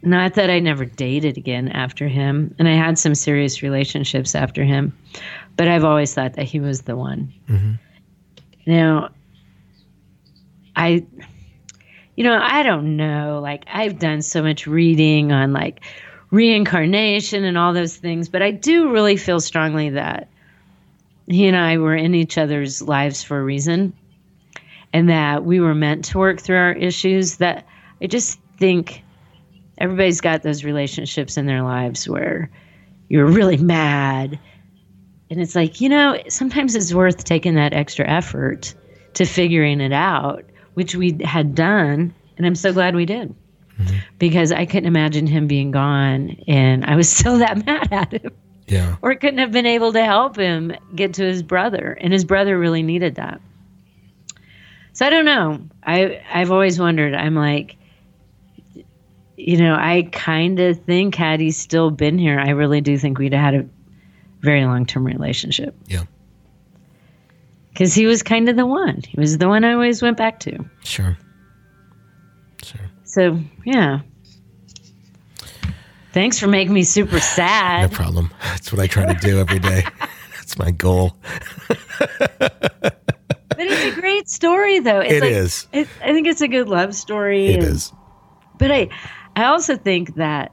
[0.03, 4.65] Not that I never dated again after him, and I had some serious relationships after
[4.65, 4.97] him,
[5.57, 7.33] but I've always thought that he was the one.
[7.49, 7.73] Mm-hmm.
[8.67, 9.11] Now,
[10.77, 11.05] I,
[12.15, 13.41] you know, I don't know.
[13.43, 15.81] Like, I've done so much reading on like
[16.31, 20.29] reincarnation and all those things, but I do really feel strongly that
[21.27, 23.93] he and I were in each other's lives for a reason
[24.93, 27.37] and that we were meant to work through our issues.
[27.39, 27.67] That
[28.01, 29.03] I just think
[29.79, 32.51] everybody's got those relationships in their lives where
[33.09, 34.39] you're really mad.
[35.31, 38.75] And it's like, you know, sometimes it's worth taking that extra effort
[39.15, 42.15] to figuring it out, which we had done.
[42.37, 43.35] And I'm so glad we did
[43.79, 43.97] mm-hmm.
[44.19, 46.37] because I couldn't imagine him being gone.
[46.47, 48.33] And I was still that mad at him
[48.67, 48.97] Yeah.
[49.03, 52.59] or couldn't have been able to help him get to his brother and his brother
[52.59, 53.41] really needed that
[54.93, 57.78] so i don't know i i've always wondered i'm like
[59.41, 63.19] you know i kind of think had he still been here i really do think
[63.19, 63.69] we'd have had a
[64.41, 66.03] very long-term relationship Yeah.
[67.71, 70.41] because he was kind of the one he was the one i always went back
[70.41, 71.17] to Sure.
[72.63, 72.91] Sure.
[73.05, 74.01] so yeah
[76.13, 77.91] thanks for making me super sad.
[77.91, 78.31] No problem.
[78.43, 79.85] That's what I try to do every day.
[80.37, 81.15] That's my goal.
[82.39, 82.97] but
[83.59, 85.67] it's a great story though it's It like, is.
[85.73, 87.49] It, I think it's a good love story.
[87.49, 87.93] It and- is.
[88.59, 88.89] But I,
[89.39, 90.53] I also think that,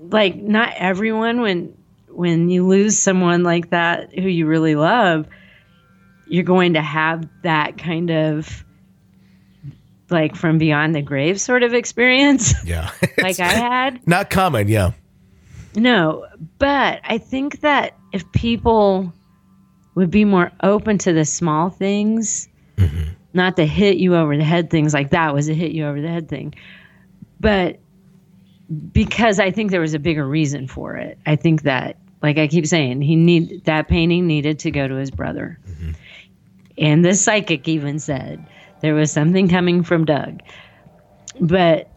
[0.00, 1.76] like, not everyone when
[2.08, 5.28] when you lose someone like that who you really love,
[6.26, 8.64] you're going to have that kind of
[10.08, 12.90] like from beyond the grave sort of experience Yeah.
[13.18, 14.06] like I had.
[14.06, 14.92] Not common, yeah.
[15.74, 16.26] No,
[16.58, 19.12] but I think that if people
[19.94, 23.10] would be more open to the small things, mm-hmm.
[23.34, 26.00] not the hit you over the head things like that was a hit you over
[26.00, 26.54] the head thing,
[27.40, 27.78] but
[28.92, 31.18] because I think there was a bigger reason for it.
[31.26, 34.94] I think that, like I keep saying, he need that painting needed to go to
[34.94, 35.92] his brother, mm-hmm.
[36.78, 38.44] and the psychic even said
[38.80, 40.40] there was something coming from Doug.
[41.40, 41.88] But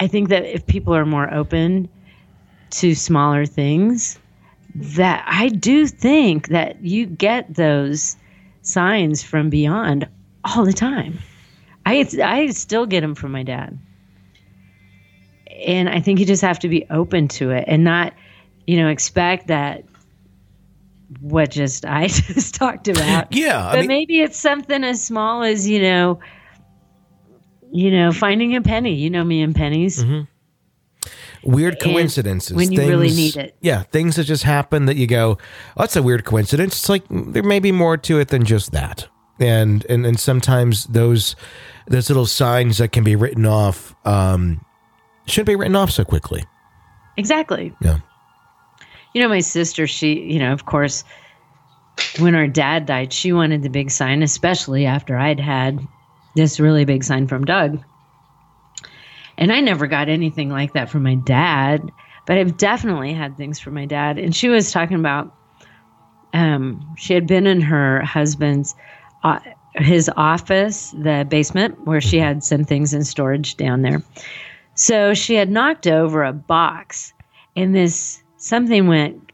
[0.00, 1.88] I think that if people are more open
[2.70, 4.18] to smaller things
[4.74, 8.16] that I do think that you get those
[8.62, 10.08] signs from beyond
[10.44, 11.18] all the time.
[11.86, 13.78] I I still get them from my dad.
[15.64, 18.12] And I think you just have to be open to it and not,
[18.66, 19.84] you know, expect that
[21.20, 23.32] what just I just talked about.
[23.32, 23.66] Yeah.
[23.66, 26.20] I but mean, maybe it's something as small as, you know,
[27.72, 28.94] you know, finding a penny.
[28.94, 30.04] You know me and pennies.
[31.42, 32.56] weird and coincidences.
[32.56, 33.56] when you really need it.
[33.60, 33.82] Yeah.
[33.84, 35.38] Things that just happen that you go,
[35.76, 36.74] oh, that's a weird coincidence.
[36.74, 39.08] It's like mm, there may be more to it than just that.
[39.38, 41.36] And, and, and sometimes those,
[41.86, 44.64] those little signs that can be written off, um,
[45.26, 46.44] shouldn't be written off so quickly.
[47.16, 47.72] Exactly.
[47.80, 47.98] Yeah.
[49.14, 51.04] You know, my sister, she, you know, of course,
[52.18, 55.80] when our dad died, she wanted the big sign, especially after I'd had
[56.34, 57.82] this really big sign from Doug.
[59.38, 61.90] And I never got anything like that from my dad,
[62.26, 64.18] but I've definitely had things from my dad.
[64.18, 65.34] And she was talking about,
[66.34, 68.74] um, she had been in her husband's,
[69.22, 69.40] uh,
[69.74, 74.02] his office, the basement, where she had some things in storage down there.
[74.76, 77.12] So she had knocked over a box,
[77.56, 79.32] and this something went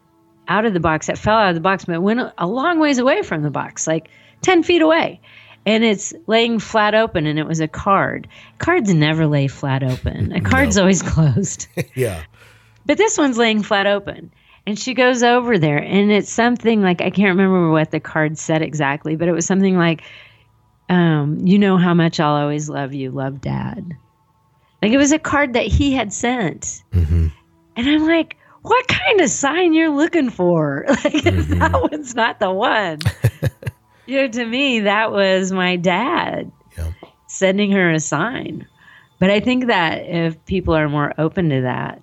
[0.49, 2.99] out of the box that fell out of the box, but went a long ways
[2.99, 4.09] away from the box, like
[4.43, 5.21] 10 feet away.
[5.67, 8.29] And it's laying flat open, and it was a card.
[8.59, 11.67] Cards never lay flat open, a card's always closed.
[11.95, 12.23] Yeah.
[12.87, 14.33] But this one's laying flat open.
[14.67, 18.39] And she goes over there, and it's something like I can't remember what the card
[18.39, 20.03] said exactly, but it was something like,
[20.89, 23.97] um, "You know how much I'll always love you, love Dad."
[24.83, 27.29] Like it was a card that he had sent, mm-hmm.
[27.77, 30.85] and I'm like, "What kind of sign you're looking for?
[30.89, 31.59] Like mm-hmm.
[31.61, 32.99] that one's not the one."
[34.07, 36.93] you know, to me, that was my dad Yeah.
[37.29, 38.67] sending her a sign.
[39.21, 42.03] But I think that if people are more open to that,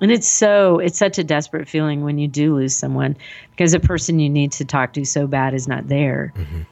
[0.00, 3.16] and it's so, it's such a desperate feeling when you do lose someone
[3.50, 6.32] because the person you need to talk to so bad is not there.
[6.36, 6.62] Mm-hmm.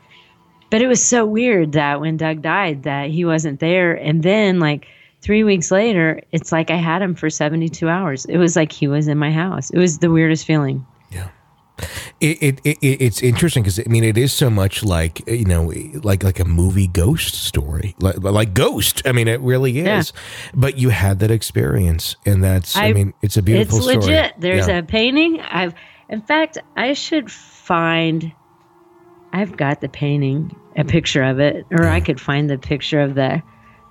[0.71, 3.95] But it was so weird that when Doug died, that he wasn't there.
[3.95, 4.87] And then, like,
[5.21, 8.25] three weeks later, it's like I had him for 72 hours.
[8.25, 9.71] It was like he was in my house.
[9.71, 10.87] It was the weirdest feeling.
[11.11, 11.29] Yeah.
[12.21, 15.73] It, it, it it's interesting because I mean it is so much like you know
[16.03, 20.13] like like a movie ghost story like like Ghost I mean it really is
[20.55, 23.99] but you had that experience and that's I, I- mean it's a beautiful it's story
[23.99, 24.35] legit.
[24.41, 24.79] There's Yeah.
[24.79, 25.39] a painting.
[25.41, 25.73] I've,
[26.09, 28.33] in fact, I should find.
[29.33, 33.15] I've got the painting, a picture of it, or I could find the picture of
[33.15, 33.41] the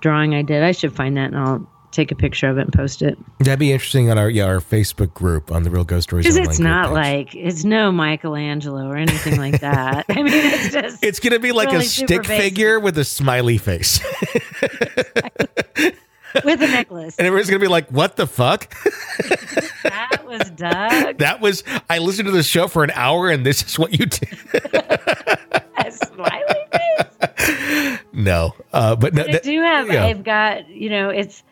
[0.00, 0.62] drawing I did.
[0.62, 3.16] I should find that and I'll take a picture of it and post it.
[3.38, 6.36] that'd be interesting on our yeah our Facebook group on the Real Ghost Stories Because
[6.36, 10.04] it's not like it's no Michelangelo or anything like that.
[10.10, 13.56] I mean, it's just it's gonna be like really a stick figure with a smiley
[13.56, 14.00] face
[16.44, 17.16] with a necklace.
[17.16, 18.70] and everyone's gonna be like what the fuck
[19.82, 21.18] That was Doug.
[21.18, 24.04] that was I listened to the show for an hour and this is what you
[24.06, 24.28] did
[24.62, 25.37] A smiley face.
[28.18, 29.90] No uh, but no I do have.
[29.90, 30.04] yeah.
[30.04, 30.68] I've got.
[30.68, 31.42] You know, it's.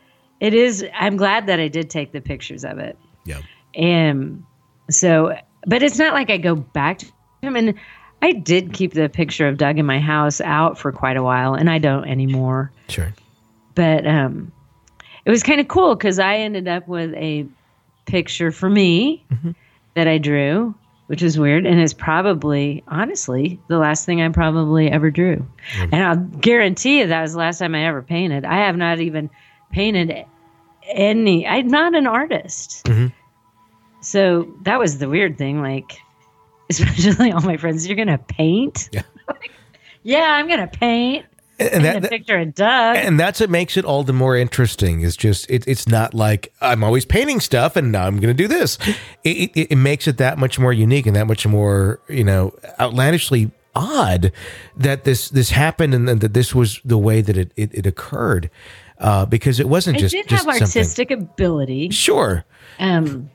[0.41, 0.85] It is.
[0.93, 2.99] I'm glad that I did take the pictures of it.
[3.25, 3.41] yeah
[3.75, 4.45] And
[4.91, 5.35] so,
[5.67, 7.07] but it's not like I go back to
[7.43, 7.57] him.
[7.57, 7.75] And
[8.21, 11.55] I did keep the picture of Doug in my house out for quite a while,
[11.55, 12.71] and I don't anymore.
[12.89, 13.15] sure
[13.75, 14.53] But um,
[15.25, 17.47] it was kind of cool because I ended up with a
[18.07, 19.25] picture for me
[19.95, 20.75] that I drew,
[21.07, 25.47] which is weird, and it's probably, honestly, the last thing I probably ever drew.
[25.79, 28.45] And I'll guarantee you that was the last time I ever painted.
[28.45, 29.31] I have not even
[29.71, 30.27] painted
[30.89, 31.47] any.
[31.47, 32.85] I'm not an artist.
[32.87, 33.09] Mm-hmm.
[34.01, 35.63] So that was the weird thing.
[35.63, 35.99] Like,
[36.71, 38.89] especially all my friends, you're gonna paint.
[38.93, 39.03] Yeah.
[40.03, 41.27] yeah, I'm gonna paint.
[41.59, 42.97] And that, a picture of Doug.
[42.97, 46.53] and that's what makes it all the more interesting is just it, it's not like
[46.61, 48.79] i'm always painting stuff and now i'm going to do this.
[49.25, 52.55] It, it, it makes it that much more unique and that much more you know
[52.79, 54.33] outlandishly odd
[54.77, 58.51] that this this happened and that this was the way that it it, it occurred
[58.99, 60.81] uh, because it wasn't I just did just have something.
[60.81, 62.45] artistic ability, sure.
[62.79, 63.31] Um,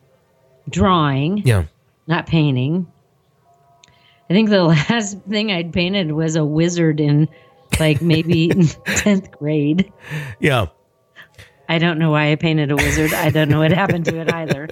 [0.70, 1.66] drawing, yeah.
[2.08, 2.92] Not painting.
[4.30, 7.28] I think the last thing I'd painted was a wizard in
[7.80, 9.92] like maybe 10th grade.
[10.40, 10.68] Yeah.
[11.70, 13.14] I don't know why I painted a wizard.
[13.14, 14.68] I don't know what happened to it either.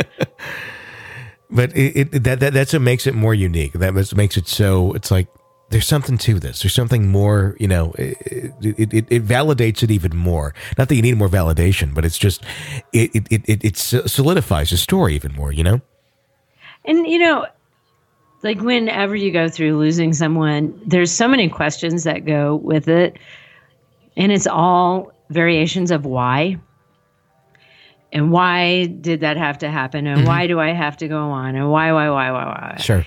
[1.49, 3.73] But it, it that, that that's what makes it more unique.
[3.73, 5.27] That makes it so it's like
[5.69, 6.61] there's something to this.
[6.61, 8.17] There's something more, you know, it,
[8.61, 10.53] it, it, it validates it even more.
[10.77, 12.43] Not that you need more validation, but it's just,
[12.91, 15.81] it, it, it, it, it solidifies the story even more, you know?
[16.85, 17.45] And you know,
[18.43, 23.17] like whenever you go through losing someone, there's so many questions that go with it.
[24.15, 26.57] And it's all variations of why.
[28.11, 30.07] And why did that have to happen?
[30.07, 30.53] And why mm-hmm.
[30.53, 31.55] do I have to go on?
[31.55, 32.77] And why, why, why, why, why?
[32.79, 33.05] Sure.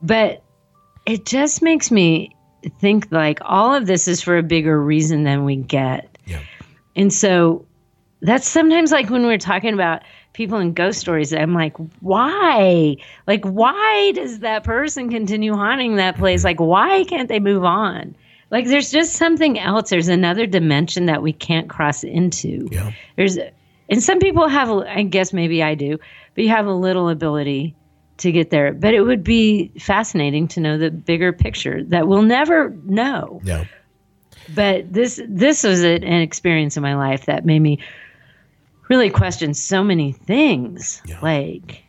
[0.00, 0.42] But
[1.06, 2.34] it just makes me
[2.80, 6.16] think like all of this is for a bigger reason than we get.
[6.26, 6.40] Yeah.
[6.94, 7.66] And so
[8.22, 10.02] that's sometimes like when we're talking about
[10.34, 12.96] people in ghost stories, I'm like, why?
[13.26, 16.44] Like, why does that person continue haunting that place?
[16.44, 18.14] Like, why can't they move on?
[18.50, 19.90] Like, there's just something else.
[19.90, 22.68] There's another dimension that we can't cross into.
[22.70, 22.92] Yeah.
[23.16, 23.38] There's,
[23.88, 25.98] and some people have, I guess maybe I do,
[26.34, 27.74] but you have a little ability
[28.18, 28.72] to get there.
[28.72, 33.64] But it would be fascinating to know the bigger picture that we'll never know Yeah.
[34.54, 37.78] but this this was an experience in my life that made me
[38.88, 41.20] really question so many things Yeah.
[41.20, 41.84] like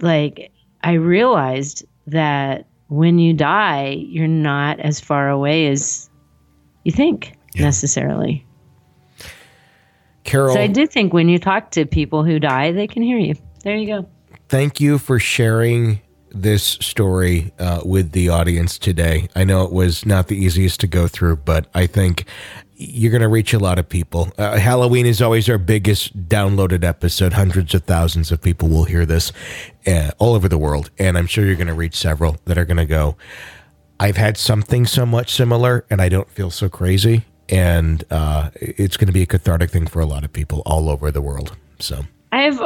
[0.00, 6.08] like i realized that when you die you're not as far away as
[6.84, 7.62] you think Yeah.
[7.62, 8.44] necessarily
[10.24, 13.18] Carol, so i do think when you talk to people who die they can hear
[13.18, 14.08] you there you go
[14.48, 19.26] thank you for sharing this story uh, with the audience today.
[19.34, 22.26] I know it was not the easiest to go through, but I think
[22.78, 24.30] you're going to reach a lot of people.
[24.36, 27.32] Uh, Halloween is always our biggest downloaded episode.
[27.32, 29.32] Hundreds of thousands of people will hear this
[29.86, 30.90] uh, all over the world.
[30.98, 33.16] And I'm sure you're going to reach several that are going to go,
[33.98, 37.24] I've had something somewhat similar and I don't feel so crazy.
[37.48, 40.90] And uh, it's going to be a cathartic thing for a lot of people all
[40.90, 41.56] over the world.
[41.78, 42.04] So.
[42.32, 42.60] i've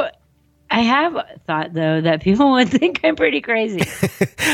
[0.71, 1.13] i have
[1.45, 3.79] thought though that people would think i'm pretty crazy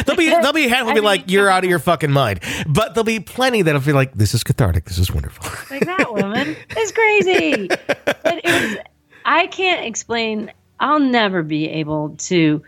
[0.05, 2.93] There'll be there'll be handful be mean, like you're out of your fucking mind, but
[2.93, 5.45] there'll be plenty that'll be like this is cathartic, this is wonderful.
[5.75, 7.67] like that woman is crazy.
[7.67, 8.77] But it was,
[9.25, 10.51] I can't explain.
[10.79, 12.61] I'll never be able to.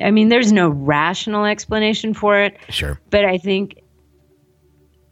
[0.00, 3.80] I mean, there's no rational explanation for it, Sure, but I think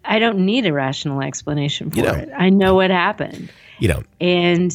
[0.05, 2.19] I don't need a rational explanation for You don't.
[2.21, 2.31] it.
[2.37, 3.51] I know what happened,
[3.81, 4.73] you know, and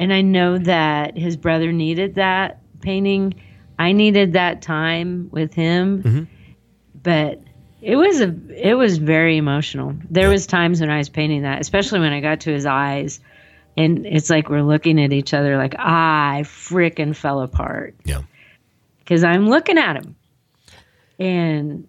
[0.00, 3.34] and I know that his brother needed that painting.
[3.78, 6.24] I needed that time with him, Mm-hmm.
[7.02, 7.40] but
[7.82, 9.94] it was a it was very emotional.
[10.10, 13.20] There was times when I was painting that, especially when I got to his eyes,
[13.76, 18.22] and it's like we're looking at each other like I frickin' fell apart yeah,
[18.98, 20.14] because I'm looking at him,
[21.18, 21.88] and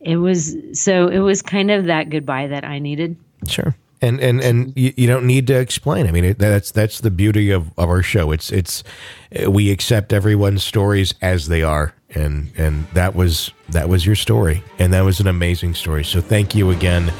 [0.00, 3.16] it was so it was kind of that goodbye that I needed.
[3.46, 3.74] sure.
[4.00, 6.06] And and and you, you don't need to explain.
[6.06, 8.30] I mean, it, that's that's the beauty of, of our show.
[8.30, 8.84] It's it's
[9.48, 14.62] we accept everyone's stories as they are, and and that was that was your story,
[14.78, 16.04] and that was an amazing story.
[16.04, 17.12] So thank you again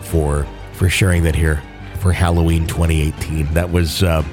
[0.00, 1.62] for for sharing that here
[2.00, 3.54] for Halloween 2018.
[3.54, 4.24] That was uh,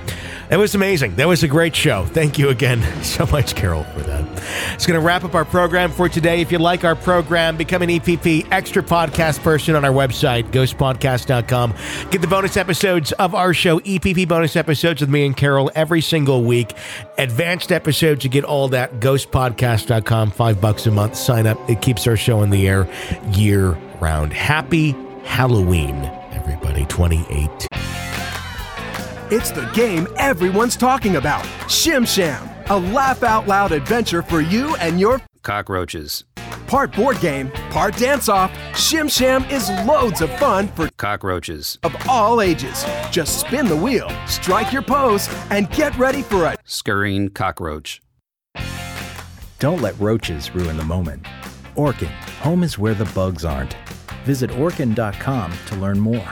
[0.49, 1.15] that was amazing.
[1.15, 2.05] That was a great show.
[2.07, 4.19] Thank you again so much, Carol, for that.
[4.73, 6.41] It's going to wrap up our program for today.
[6.41, 11.75] If you like our program, become an EPP extra podcast person on our website, ghostpodcast.com.
[12.09, 16.01] Get the bonus episodes of our show, EPP bonus episodes with me and Carol every
[16.01, 16.73] single week.
[17.17, 21.15] Advanced episodes, you get all that, ghostpodcast.com, five bucks a month.
[21.15, 21.57] Sign up.
[21.69, 22.87] It keeps our show in the air
[23.33, 24.33] year round.
[24.33, 27.67] Happy Halloween, everybody, 2018.
[29.31, 34.75] It's the game everyone's talking about Shim Sham, a laugh out loud adventure for you
[34.77, 36.23] and your Cockroaches.
[36.65, 38.51] part board game, part dance off.
[38.73, 41.77] Shim Sham is loads of fun for Cockroaches.
[41.83, 42.83] of all ages.
[43.11, 48.01] Just spin the wheel, strike your pose, and get ready for a Scurrying cockroach.
[49.59, 51.23] Don't let roaches ruin the moment.
[51.75, 52.09] Orkin,
[52.41, 53.75] home is where the bugs aren't.
[54.23, 56.31] Visit orkin.com to learn more.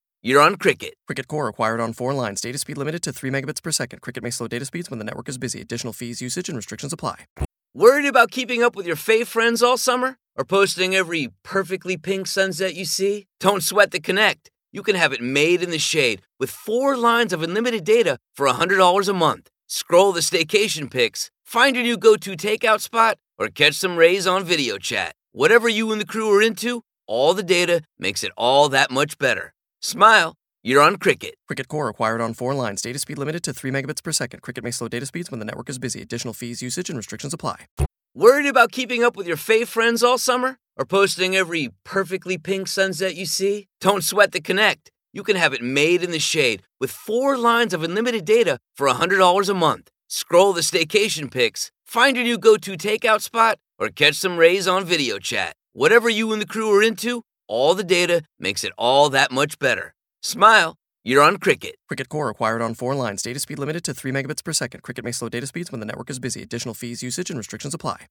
[0.23, 0.93] you're on Cricket.
[1.07, 2.41] Cricket Core acquired on four lines.
[2.41, 4.01] Data speed limited to 3 megabits per second.
[4.01, 5.61] Cricket may slow data speeds when the network is busy.
[5.61, 7.25] Additional fees, usage, and restrictions apply.
[7.73, 10.17] Worried about keeping up with your fave friends all summer?
[10.37, 13.27] Or posting every perfectly pink sunset you see?
[13.39, 14.49] Don't sweat the connect.
[14.73, 18.47] you can have it made in the shade with four lines of unlimited data for
[18.47, 19.49] $100 a month.
[19.67, 24.25] Scroll the staycation pics, find your new go to takeout spot, or catch some rays
[24.27, 25.13] on video chat.
[25.33, 29.17] Whatever you and the crew are into, all the data makes it all that much
[29.17, 29.53] better.
[29.83, 31.33] Smile, you're on Cricket.
[31.47, 32.83] Cricket Core acquired on four lines.
[32.83, 34.41] Data speed limited to 3 megabits per second.
[34.41, 36.03] Cricket may slow data speeds when the network is busy.
[36.03, 37.65] Additional fees, usage, and restrictions apply.
[38.13, 40.57] Worried about keeping up with your fave friends all summer?
[40.77, 43.69] Or posting every perfectly pink sunset you see?
[43.79, 44.91] Don't sweat the connect.
[45.13, 48.87] You can have it made in the shade with four lines of unlimited data for
[48.87, 49.89] $100 a month.
[50.07, 54.67] Scroll the staycation pics, find your new go to takeout spot, or catch some rays
[54.67, 55.55] on video chat.
[55.73, 59.59] Whatever you and the crew are into, all the data makes it all that much
[59.59, 59.93] better.
[60.23, 61.75] Smile, you're on Cricket.
[61.89, 63.21] Cricket Core acquired on four lines.
[63.21, 64.83] Data speed limited to 3 megabits per second.
[64.83, 66.41] Cricket may slow data speeds when the network is busy.
[66.41, 68.07] Additional fees, usage, and restrictions apply.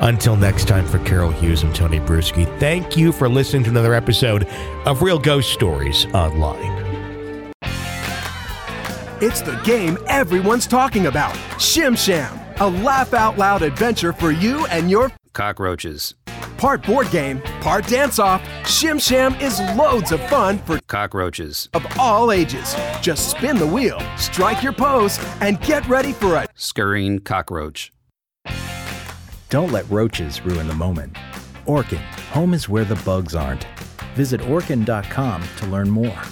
[0.00, 3.94] Until next time, for Carol Hughes and Tony Brueski, thank you for listening to another
[3.94, 4.44] episode
[4.86, 7.52] of Real Ghost Stories Online.
[9.20, 14.66] It's the game everyone's talking about Shim Sham, a laugh out loud adventure for you
[14.66, 16.14] and your Cockroaches.
[16.58, 18.42] Part board game, part dance off.
[18.64, 21.68] Shim Sham is loads of fun for Cockroaches.
[21.74, 22.74] of all ages.
[23.00, 27.92] Just spin the wheel, strike your pose, and get ready for a Scurrying cockroach.
[29.50, 31.16] Don't let roaches ruin the moment.
[31.66, 31.98] Orkin,
[32.32, 33.66] home is where the bugs aren't.
[34.14, 36.22] Visit Orkin.com to learn more.